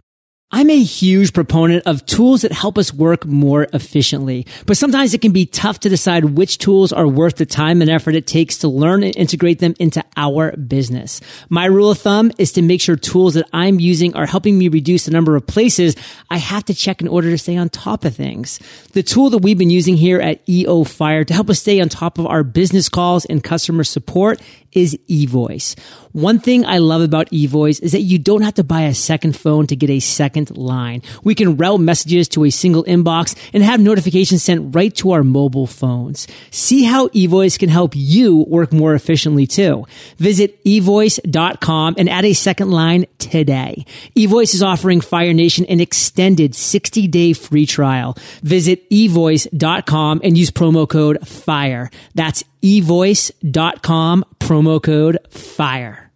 I'm 0.53 0.69
a 0.69 0.83
huge 0.83 1.31
proponent 1.31 1.87
of 1.87 2.05
tools 2.05 2.41
that 2.41 2.51
help 2.51 2.77
us 2.77 2.93
work 2.93 3.25
more 3.25 3.67
efficiently, 3.71 4.45
but 4.65 4.75
sometimes 4.75 5.13
it 5.13 5.21
can 5.21 5.31
be 5.31 5.45
tough 5.45 5.79
to 5.79 5.89
decide 5.89 6.25
which 6.25 6.57
tools 6.57 6.91
are 6.91 7.07
worth 7.07 7.37
the 7.37 7.45
time 7.45 7.81
and 7.81 7.89
effort 7.89 8.15
it 8.15 8.27
takes 8.27 8.57
to 8.57 8.67
learn 8.67 9.01
and 9.01 9.15
integrate 9.15 9.59
them 9.59 9.75
into 9.79 10.03
our 10.17 10.51
business. 10.57 11.21
My 11.47 11.65
rule 11.65 11.89
of 11.89 11.99
thumb 11.99 12.33
is 12.37 12.51
to 12.53 12.61
make 12.61 12.81
sure 12.81 12.97
tools 12.97 13.35
that 13.35 13.47
I'm 13.53 13.79
using 13.79 14.13
are 14.13 14.25
helping 14.25 14.57
me 14.57 14.67
reduce 14.67 15.05
the 15.05 15.11
number 15.11 15.37
of 15.37 15.47
places 15.47 15.95
I 16.29 16.35
have 16.37 16.65
to 16.65 16.73
check 16.73 16.99
in 16.99 17.07
order 17.07 17.29
to 17.29 17.37
stay 17.37 17.55
on 17.55 17.69
top 17.69 18.03
of 18.03 18.13
things. 18.13 18.59
The 18.91 19.03
tool 19.03 19.29
that 19.29 19.37
we've 19.37 19.57
been 19.57 19.69
using 19.69 19.95
here 19.95 20.19
at 20.19 20.47
EO 20.49 20.83
Fire 20.83 21.23
to 21.23 21.33
help 21.33 21.49
us 21.49 21.59
stay 21.59 21.79
on 21.79 21.87
top 21.87 22.19
of 22.19 22.27
our 22.27 22.43
business 22.43 22.89
calls 22.89 23.23
and 23.23 23.41
customer 23.41 23.85
support 23.85 24.41
is 24.73 24.97
eVoice. 25.09 25.77
One 26.11 26.39
thing 26.39 26.65
I 26.65 26.79
love 26.79 27.01
about 27.01 27.29
eVoice 27.31 27.81
is 27.81 27.93
that 27.93 28.01
you 28.01 28.19
don't 28.19 28.41
have 28.41 28.55
to 28.55 28.63
buy 28.63 28.81
a 28.81 28.93
second 28.93 29.35
phone 29.35 29.67
to 29.67 29.75
get 29.75 29.89
a 29.89 29.99
second 29.99 30.57
line. 30.57 31.01
We 31.23 31.35
can 31.35 31.57
route 31.57 31.79
messages 31.79 32.27
to 32.29 32.43
a 32.45 32.49
single 32.49 32.83
inbox 32.83 33.35
and 33.53 33.63
have 33.63 33.79
notifications 33.79 34.43
sent 34.43 34.75
right 34.75 34.93
to 34.95 35.11
our 35.11 35.23
mobile 35.23 35.67
phones. 35.67 36.27
See 36.49 36.83
how 36.83 37.07
eVoice 37.09 37.57
can 37.57 37.69
help 37.69 37.93
you 37.95 38.45
work 38.47 38.73
more 38.73 38.93
efficiently 38.93 39.47
too. 39.47 39.85
Visit 40.17 40.63
evoice.com 40.65 41.95
and 41.97 42.09
add 42.09 42.25
a 42.25 42.33
second 42.33 42.71
line 42.71 43.05
today. 43.17 43.85
eVoice 44.15 44.53
is 44.53 44.63
offering 44.63 45.01
Fire 45.01 45.33
Nation 45.33 45.65
an 45.65 45.79
extended 45.79 46.55
60 46.55 47.07
day 47.07 47.33
free 47.33 47.65
trial. 47.65 48.17
Visit 48.43 48.89
evoice.com 48.89 50.21
and 50.23 50.37
use 50.37 50.51
promo 50.51 50.87
code 50.87 51.25
FIRE. 51.27 51.89
That's 52.15 52.43
evoice.com 52.63 54.25
promo 54.39 54.81
code 54.81 55.17
FIRE. 55.29 56.11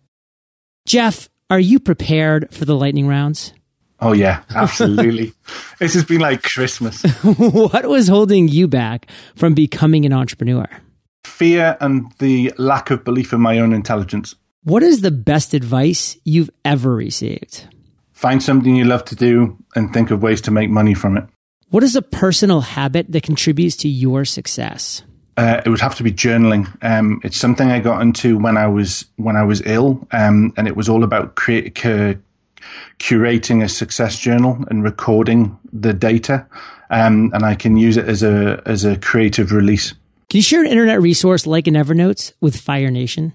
Geoff, 0.87 1.29
are 1.49 1.59
you 1.59 1.79
prepared 1.79 2.53
for 2.53 2.65
the 2.65 2.75
lightning 2.75 3.07
rounds? 3.07 3.53
Oh, 3.99 4.13
yeah, 4.13 4.43
absolutely. 4.53 5.33
this 5.79 5.93
has 5.93 6.03
been 6.03 6.21
like 6.21 6.43
Christmas. 6.43 7.01
what 7.23 7.85
was 7.87 8.07
holding 8.07 8.47
you 8.47 8.67
back 8.67 9.07
from 9.35 9.53
becoming 9.53 10.05
an 10.05 10.13
entrepreneur? 10.13 10.67
Fear 11.23 11.77
and 11.79 12.11
the 12.19 12.53
lack 12.57 12.91
of 12.91 13.03
belief 13.03 13.33
in 13.33 13.41
my 13.41 13.59
own 13.59 13.73
intelligence. 13.73 14.35
What 14.63 14.83
is 14.83 15.01
the 15.01 15.11
best 15.11 15.53
advice 15.53 16.17
you've 16.23 16.49
ever 16.63 16.95
received? 16.95 17.67
Find 18.11 18.41
something 18.41 18.75
you 18.75 18.85
love 18.85 19.05
to 19.05 19.15
do 19.15 19.57
and 19.75 19.93
think 19.93 20.11
of 20.11 20.21
ways 20.21 20.41
to 20.41 20.51
make 20.51 20.69
money 20.69 20.93
from 20.93 21.17
it. 21.17 21.25
What 21.69 21.83
is 21.83 21.95
a 21.95 22.01
personal 22.01 22.61
habit 22.61 23.11
that 23.11 23.23
contributes 23.23 23.75
to 23.77 23.89
your 23.89 24.25
success? 24.25 25.03
Uh, 25.37 25.61
it 25.65 25.69
would 25.69 25.81
have 25.81 25.95
to 25.95 26.03
be 26.03 26.11
journaling. 26.11 26.65
Um, 26.81 27.19
it's 27.23 27.37
something 27.37 27.69
I 27.69 27.79
got 27.79 28.01
into 28.01 28.37
when 28.37 28.55
I 28.57 28.67
was 28.67 29.05
when 29.17 29.35
I 29.35 29.43
was 29.43 29.61
ill, 29.65 30.07
um, 30.11 30.53
and 30.55 30.67
it 30.67 30.77
was 30.77 30.87
all 30.87 31.03
about 31.03 31.35
create, 31.35 31.75
cu- 31.75 32.15
curating 32.99 33.63
a 33.63 33.67
success 33.67 34.17
journal 34.17 34.63
and 34.69 34.83
recording 34.83 35.57
the 35.73 35.93
data, 35.93 36.45
um, 36.89 37.31
and 37.33 37.43
I 37.43 37.55
can 37.55 37.75
use 37.75 37.97
it 37.97 38.07
as 38.07 38.23
a 38.23 38.61
as 38.65 38.85
a 38.85 38.97
creative 38.97 39.51
release. 39.51 39.93
Can 40.29 40.37
you 40.37 40.41
share 40.41 40.61
an 40.61 40.67
internet 40.67 41.01
resource 41.01 41.45
like 41.45 41.67
an 41.67 41.75
Evernote 41.75 42.33
with 42.41 42.59
Fire 42.59 42.89
Nation? 42.89 43.33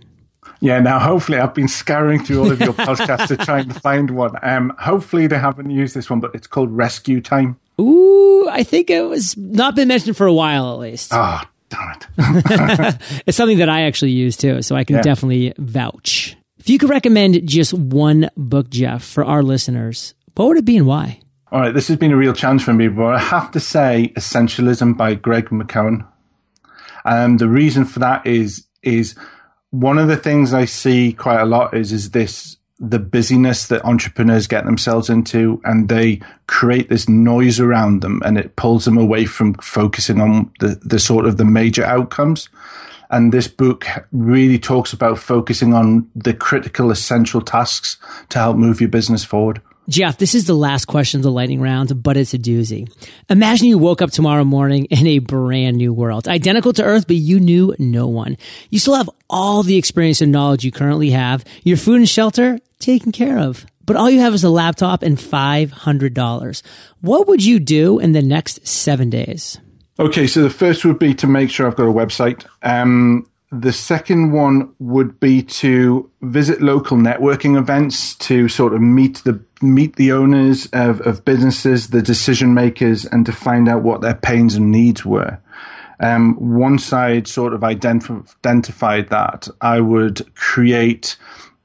Yeah, 0.61 0.81
now 0.81 0.99
hopefully 0.99 1.39
I've 1.39 1.55
been 1.55 1.69
scouring 1.69 2.23
through 2.23 2.41
all 2.41 2.51
of 2.51 2.61
your 2.61 2.75
podcasts 2.75 3.29
to 3.29 3.37
try 3.37 3.61
and 3.61 3.75
find 3.81 4.11
one. 4.11 4.37
Um, 4.43 4.75
hopefully 4.79 5.27
they 5.27 5.39
haven't 5.39 5.71
used 5.71 5.95
this 5.95 6.11
one, 6.11 6.21
but 6.21 6.35
it's 6.35 6.47
called 6.47 6.71
Rescue 6.71 7.21
Time. 7.21 7.59
Ooh, 7.81 8.47
I 8.51 8.63
think 8.63 8.91
it 8.91 9.03
was 9.03 9.37
not 9.37 9.75
been 9.75 9.89
mentioned 9.89 10.17
for 10.17 10.27
a 10.27 10.33
while 10.33 10.73
at 10.73 10.79
least. 10.79 11.13
Ah, 11.15 11.43
oh, 11.47 11.51
darn 11.71 11.97
it. 11.97 12.97
it's 13.27 13.37
something 13.37 13.59
that 13.59 13.69
I 13.69 13.83
actually 13.83 14.11
use 14.11 14.37
too, 14.37 14.63
so 14.63 14.77
I 14.77 14.85
can 14.85 14.97
yeah. 14.97 15.03
definitely 15.03 15.55
vouch. 15.59 16.37
If 16.59 16.69
you 16.69 16.79
could 16.79 16.91
recommend 16.91 17.49
just 17.49 17.73
one 17.73 18.29
book, 18.37 18.69
Geoff, 18.69 19.03
for 19.03 19.25
our 19.25 19.43
listeners, 19.43 20.15
what 20.35 20.49
would 20.49 20.59
it 20.59 20.65
be 20.67 20.77
and 20.77 20.87
why? 20.87 21.21
All 21.53 21.61
right, 21.61 21.75
this 21.75 21.89
has 21.89 21.97
been 21.97 22.13
a 22.13 22.17
real 22.17 22.35
challenge 22.35 22.63
for 22.63 22.73
me, 22.73 22.89
but 22.89 23.15
I 23.15 23.19
have 23.19 23.51
to 23.53 23.61
say 23.61 24.13
Essentialism 24.17 24.97
by 24.97 25.15
Greg 25.15 25.47
McKeown. 25.47 26.07
And 27.05 27.33
um, 27.33 27.37
the 27.39 27.49
reason 27.49 27.85
for 27.85 27.99
that 28.01 28.27
is 28.27 28.67
is 28.83 29.15
one 29.71 29.99
of 29.99 30.09
the 30.09 30.17
things 30.17 30.53
I 30.53 30.65
see 30.65 31.13
quite 31.13 31.41
a 31.41 31.47
lot 31.47 31.75
is 31.75 31.93
is 31.93 32.11
this 32.11 32.57
the 32.81 32.99
busyness 32.99 33.67
that 33.67 33.85
entrepreneurs 33.85 34.47
get 34.47 34.65
themselves 34.65 35.11
into 35.11 35.61
and 35.65 35.91
they 35.91 36.21
create 36.47 36.89
this 36.89 37.09
noise 37.09 37.61
around 37.61 38.01
them 38.01 38.23
and 38.25 38.39
it 38.39 38.57
pulls 38.57 38.87
them 38.87 38.97
away 38.97 39.27
from 39.27 39.53
focusing 39.55 40.21
on 40.21 40.51
the, 40.61 40.81
the 40.83 40.99
sort 40.99 41.27
of 41.27 41.37
the 41.37 41.45
major 41.45 41.85
outcomes. 41.85 42.49
And 43.11 43.33
this 43.33 43.49
book 43.49 43.87
really 44.13 44.59
talks 44.59 44.93
about 44.95 45.19
focusing 45.19 45.75
on 45.75 46.09
the 46.15 46.33
critical 46.33 46.91
essential 46.91 47.43
tasks 47.43 47.99
to 48.31 48.39
help 48.39 48.57
move 48.57 48.81
your 48.81 48.89
business 48.89 49.25
forward. 49.25 49.61
Geoff, 49.89 50.19
this 50.19 50.37
is 50.37 50.47
the 50.47 50.55
last 50.55 50.85
question 50.85 51.19
of 51.19 51.25
the 51.25 51.33
lightning 51.33 51.61
round, 51.61 52.03
but 52.03 52.17
it's 52.17 52.33
a 52.33 52.39
doozy. 52.39 52.89
Imagine 53.29 53.67
you 53.67 53.77
woke 53.77 54.01
up 54.01 54.13
tomorrow 54.13 54.45
morning 54.45 54.85
in 54.85 55.05
a 55.07 55.19
brand 55.19 55.77
new 55.79 55.93
world, 55.93 56.29
identical 56.29 56.73
to 56.75 56.85
Earth, 56.85 57.09
but 57.09 57.17
you 57.17 57.41
knew 57.41 57.75
no 57.79 58.07
one. 58.07 58.39
You 58.71 58.79
still 58.79 58.95
have 58.95 59.11
all 59.29 59.65
the 59.65 59.77
experience 59.77 60.21
and 60.21 60.31
knowledge 60.31 60.65
you 60.65 60.71
currently 60.71 61.11
have, 61.11 61.45
your 61.65 61.77
food 61.77 61.97
and 61.97 62.09
shelter 62.09 62.61
taken 62.81 63.13
care 63.13 63.39
of. 63.39 63.67
But 63.85 63.97
all 63.97 64.11
you 64.11 64.21
have 64.21 64.35
is 64.35 64.45
a 64.45 64.51
laptop 64.51 65.03
and 65.03 65.17
$500. 65.17 66.63
What 67.01 67.27
would 67.29 67.45
you 67.45 67.59
do 67.59 67.99
in 67.99 68.13
the 68.13 68.23
next 68.23 68.67
seven 68.67 69.11
days? 69.11 69.59
Okay, 69.99 70.27
so 70.27 70.43
the 70.43 70.51
first 70.51 70.85
would 70.85 70.99
be 70.99 71.15
to 71.15 71.27
make 71.27 71.51
sure 71.51 71.67
I've 71.67 71.77
got 71.77 71.89
a 71.89 71.93
website. 71.93 72.47
Um, 72.63 73.29
the 73.53 73.73
second 73.73 74.33
one 74.33 74.73
would 74.79 75.19
be 75.19 75.43
to 75.43 76.09
visit 76.23 76.63
local 76.63 76.97
networking 76.97 77.59
events 77.59 78.15
to 78.15 78.49
sort 78.49 78.75
of 78.75 78.81
meet 78.81 79.23
the 79.25 79.43
meet 79.61 79.97
the 79.97 80.13
owners 80.13 80.67
of, 80.73 81.01
of 81.03 81.25
businesses, 81.25 81.89
the 81.89 82.01
decision 82.01 82.55
makers, 82.55 83.05
and 83.05 83.27
to 83.27 83.33
find 83.33 83.69
out 83.69 83.83
what 83.83 84.01
their 84.01 84.15
pains 84.15 84.55
and 84.55 84.71
needs 84.71 85.05
were. 85.05 85.39
Um, 85.99 86.37
once 86.41 86.93
I'd 86.93 87.29
sort 87.29 87.53
of 87.53 87.61
identif- 87.61 88.35
identified 88.37 89.11
that, 89.11 89.49
I 89.61 89.81
would 89.81 90.35
create 90.35 91.17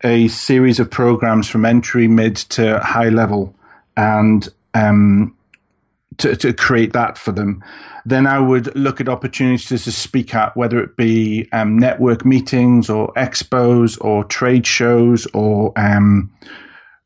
a 0.03 0.27
series 0.27 0.79
of 0.79 0.89
programs 0.91 1.47
from 1.47 1.65
entry, 1.65 2.07
mid 2.07 2.35
to 2.35 2.79
high 2.79 3.09
level, 3.09 3.55
and 3.97 4.47
um, 4.73 5.35
to, 6.17 6.35
to 6.35 6.53
create 6.53 6.93
that 6.93 7.17
for 7.17 7.31
them 7.31 7.63
then 8.05 8.27
I 8.27 8.39
would 8.39 8.73
look 8.75 9.01
at 9.01 9.09
opportunities 9.09 9.83
to 9.83 9.91
speak 9.91 10.35
at, 10.35 10.55
whether 10.55 10.79
it 10.79 10.95
be 10.95 11.49
um, 11.51 11.77
network 11.77 12.23
meetings 12.23 12.89
or 12.89 13.11
expos 13.13 13.97
or 13.99 14.23
trade 14.23 14.67
shows 14.67 15.25
or, 15.33 15.73
um, 15.75 16.31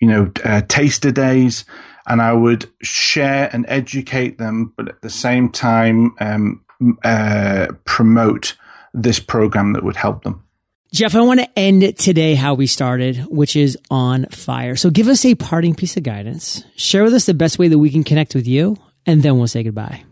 you 0.02 0.08
know, 0.10 0.30
uh, 0.44 0.62
taster 0.68 1.12
days. 1.12 1.64
And 2.08 2.22
I 2.22 2.34
would 2.34 2.70
share 2.82 3.50
and 3.54 3.66
educate 3.70 4.40
them, 4.40 4.74
but 4.76 4.90
at 4.90 5.02
the 5.02 5.10
same 5.10 5.50
time, 5.50 6.14
um, 6.20 6.66
uh, 7.04 7.68
promote 7.86 8.58
this 8.94 9.20
program 9.20 9.74
that 9.74 9.84
would 9.84 9.96
help 9.96 10.24
them. 10.24 10.44
Geoff, 10.92 11.14
I 11.14 11.22
want 11.22 11.40
to 11.40 11.48
end 11.60 11.98
today 12.00 12.34
how 12.34 12.56
we 12.56 12.66
started, 12.66 13.18
which 13.30 13.56
is 13.56 13.78
on 13.92 14.26
fire. 14.32 14.76
So 14.76 14.90
give 14.90 15.08
us 15.08 15.24
a 15.24 15.36
parting 15.36 15.76
piece 15.76 15.96
of 15.98 16.02
guidance. 16.02 16.64
Share 16.78 17.04
with 17.04 17.14
us 17.14 17.28
the 17.28 17.36
best 17.36 17.60
way 17.60 17.68
that 17.68 17.78
we 17.78 17.92
can 17.92 18.04
connect 18.04 18.34
with 18.34 18.48
you, 18.48 18.76
and 19.06 19.22
then 19.22 19.38
we'll 19.38 19.48
say 19.48 19.62
goodbye. 19.62 20.04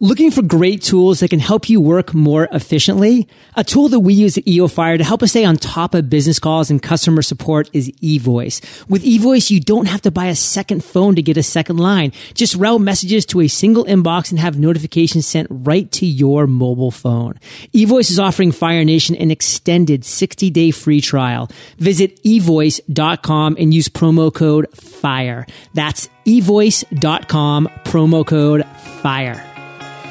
Looking 0.00 0.30
for 0.30 0.42
great 0.42 0.80
tools 0.80 1.18
that 1.18 1.30
can 1.30 1.40
help 1.40 1.68
you 1.68 1.80
work 1.80 2.14
more 2.14 2.46
efficiently? 2.52 3.26
A 3.56 3.64
tool 3.64 3.88
that 3.88 3.98
we 3.98 4.14
use 4.14 4.38
at 4.38 4.44
EOFire 4.44 4.96
to 4.96 5.02
help 5.02 5.24
us 5.24 5.30
stay 5.30 5.44
on 5.44 5.56
top 5.56 5.92
of 5.92 6.08
business 6.08 6.38
calls 6.38 6.70
and 6.70 6.80
customer 6.80 7.20
support 7.20 7.68
is 7.72 7.90
eVoice. 8.00 8.88
With 8.88 9.02
eVoice, 9.02 9.50
you 9.50 9.58
don't 9.58 9.86
have 9.86 10.02
to 10.02 10.12
buy 10.12 10.26
a 10.26 10.36
second 10.36 10.84
phone 10.84 11.16
to 11.16 11.22
get 11.22 11.36
a 11.36 11.42
second 11.42 11.78
line. 11.78 12.12
Just 12.34 12.54
route 12.54 12.80
messages 12.80 13.26
to 13.26 13.40
a 13.40 13.48
single 13.48 13.86
inbox 13.86 14.30
and 14.30 14.38
have 14.38 14.56
notifications 14.56 15.26
sent 15.26 15.48
right 15.50 15.90
to 15.90 16.06
your 16.06 16.46
mobile 16.46 16.92
phone. 16.92 17.34
eVoice 17.74 18.08
is 18.08 18.20
offering 18.20 18.52
Fire 18.52 18.84
Nation 18.84 19.16
an 19.16 19.32
extended 19.32 20.04
60 20.04 20.48
day 20.50 20.70
free 20.70 21.00
trial. 21.00 21.50
Visit 21.78 22.22
evoice.com 22.22 23.56
and 23.58 23.74
use 23.74 23.88
promo 23.88 24.32
code 24.32 24.68
FIRE. 24.76 25.44
That's 25.74 26.08
evoice.com, 26.24 27.68
promo 27.84 28.24
code 28.24 28.64
FIRE. 29.02 29.47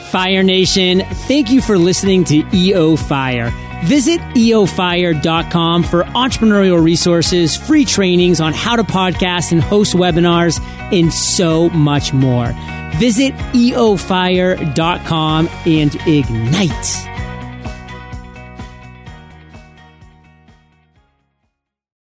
Fire 0.08 0.44
Nation, 0.44 1.02
thank 1.28 1.50
you 1.52 1.62
for 1.62 1.78
listening 1.78 2.24
to 2.26 2.44
EO 2.54 2.96
Fire. 2.96 3.52
Visit 3.86 4.20
eofire.com 4.36 5.84
for 5.84 6.04
entrepreneurial 6.04 6.84
resources, 6.84 7.56
free 7.56 7.86
trainings 7.86 8.42
on 8.42 8.54
how 8.54 8.76
to 8.76 8.84
podcast 8.84 9.52
and 9.52 9.62
host 9.62 9.94
webinars, 9.94 10.60
and 10.92 11.14
so 11.14 11.70
much 11.70 12.14
more. 12.14 12.54
Visit 12.96 13.36
eofire.com 13.54 15.48
and 15.66 15.96
ignite. 16.08 17.17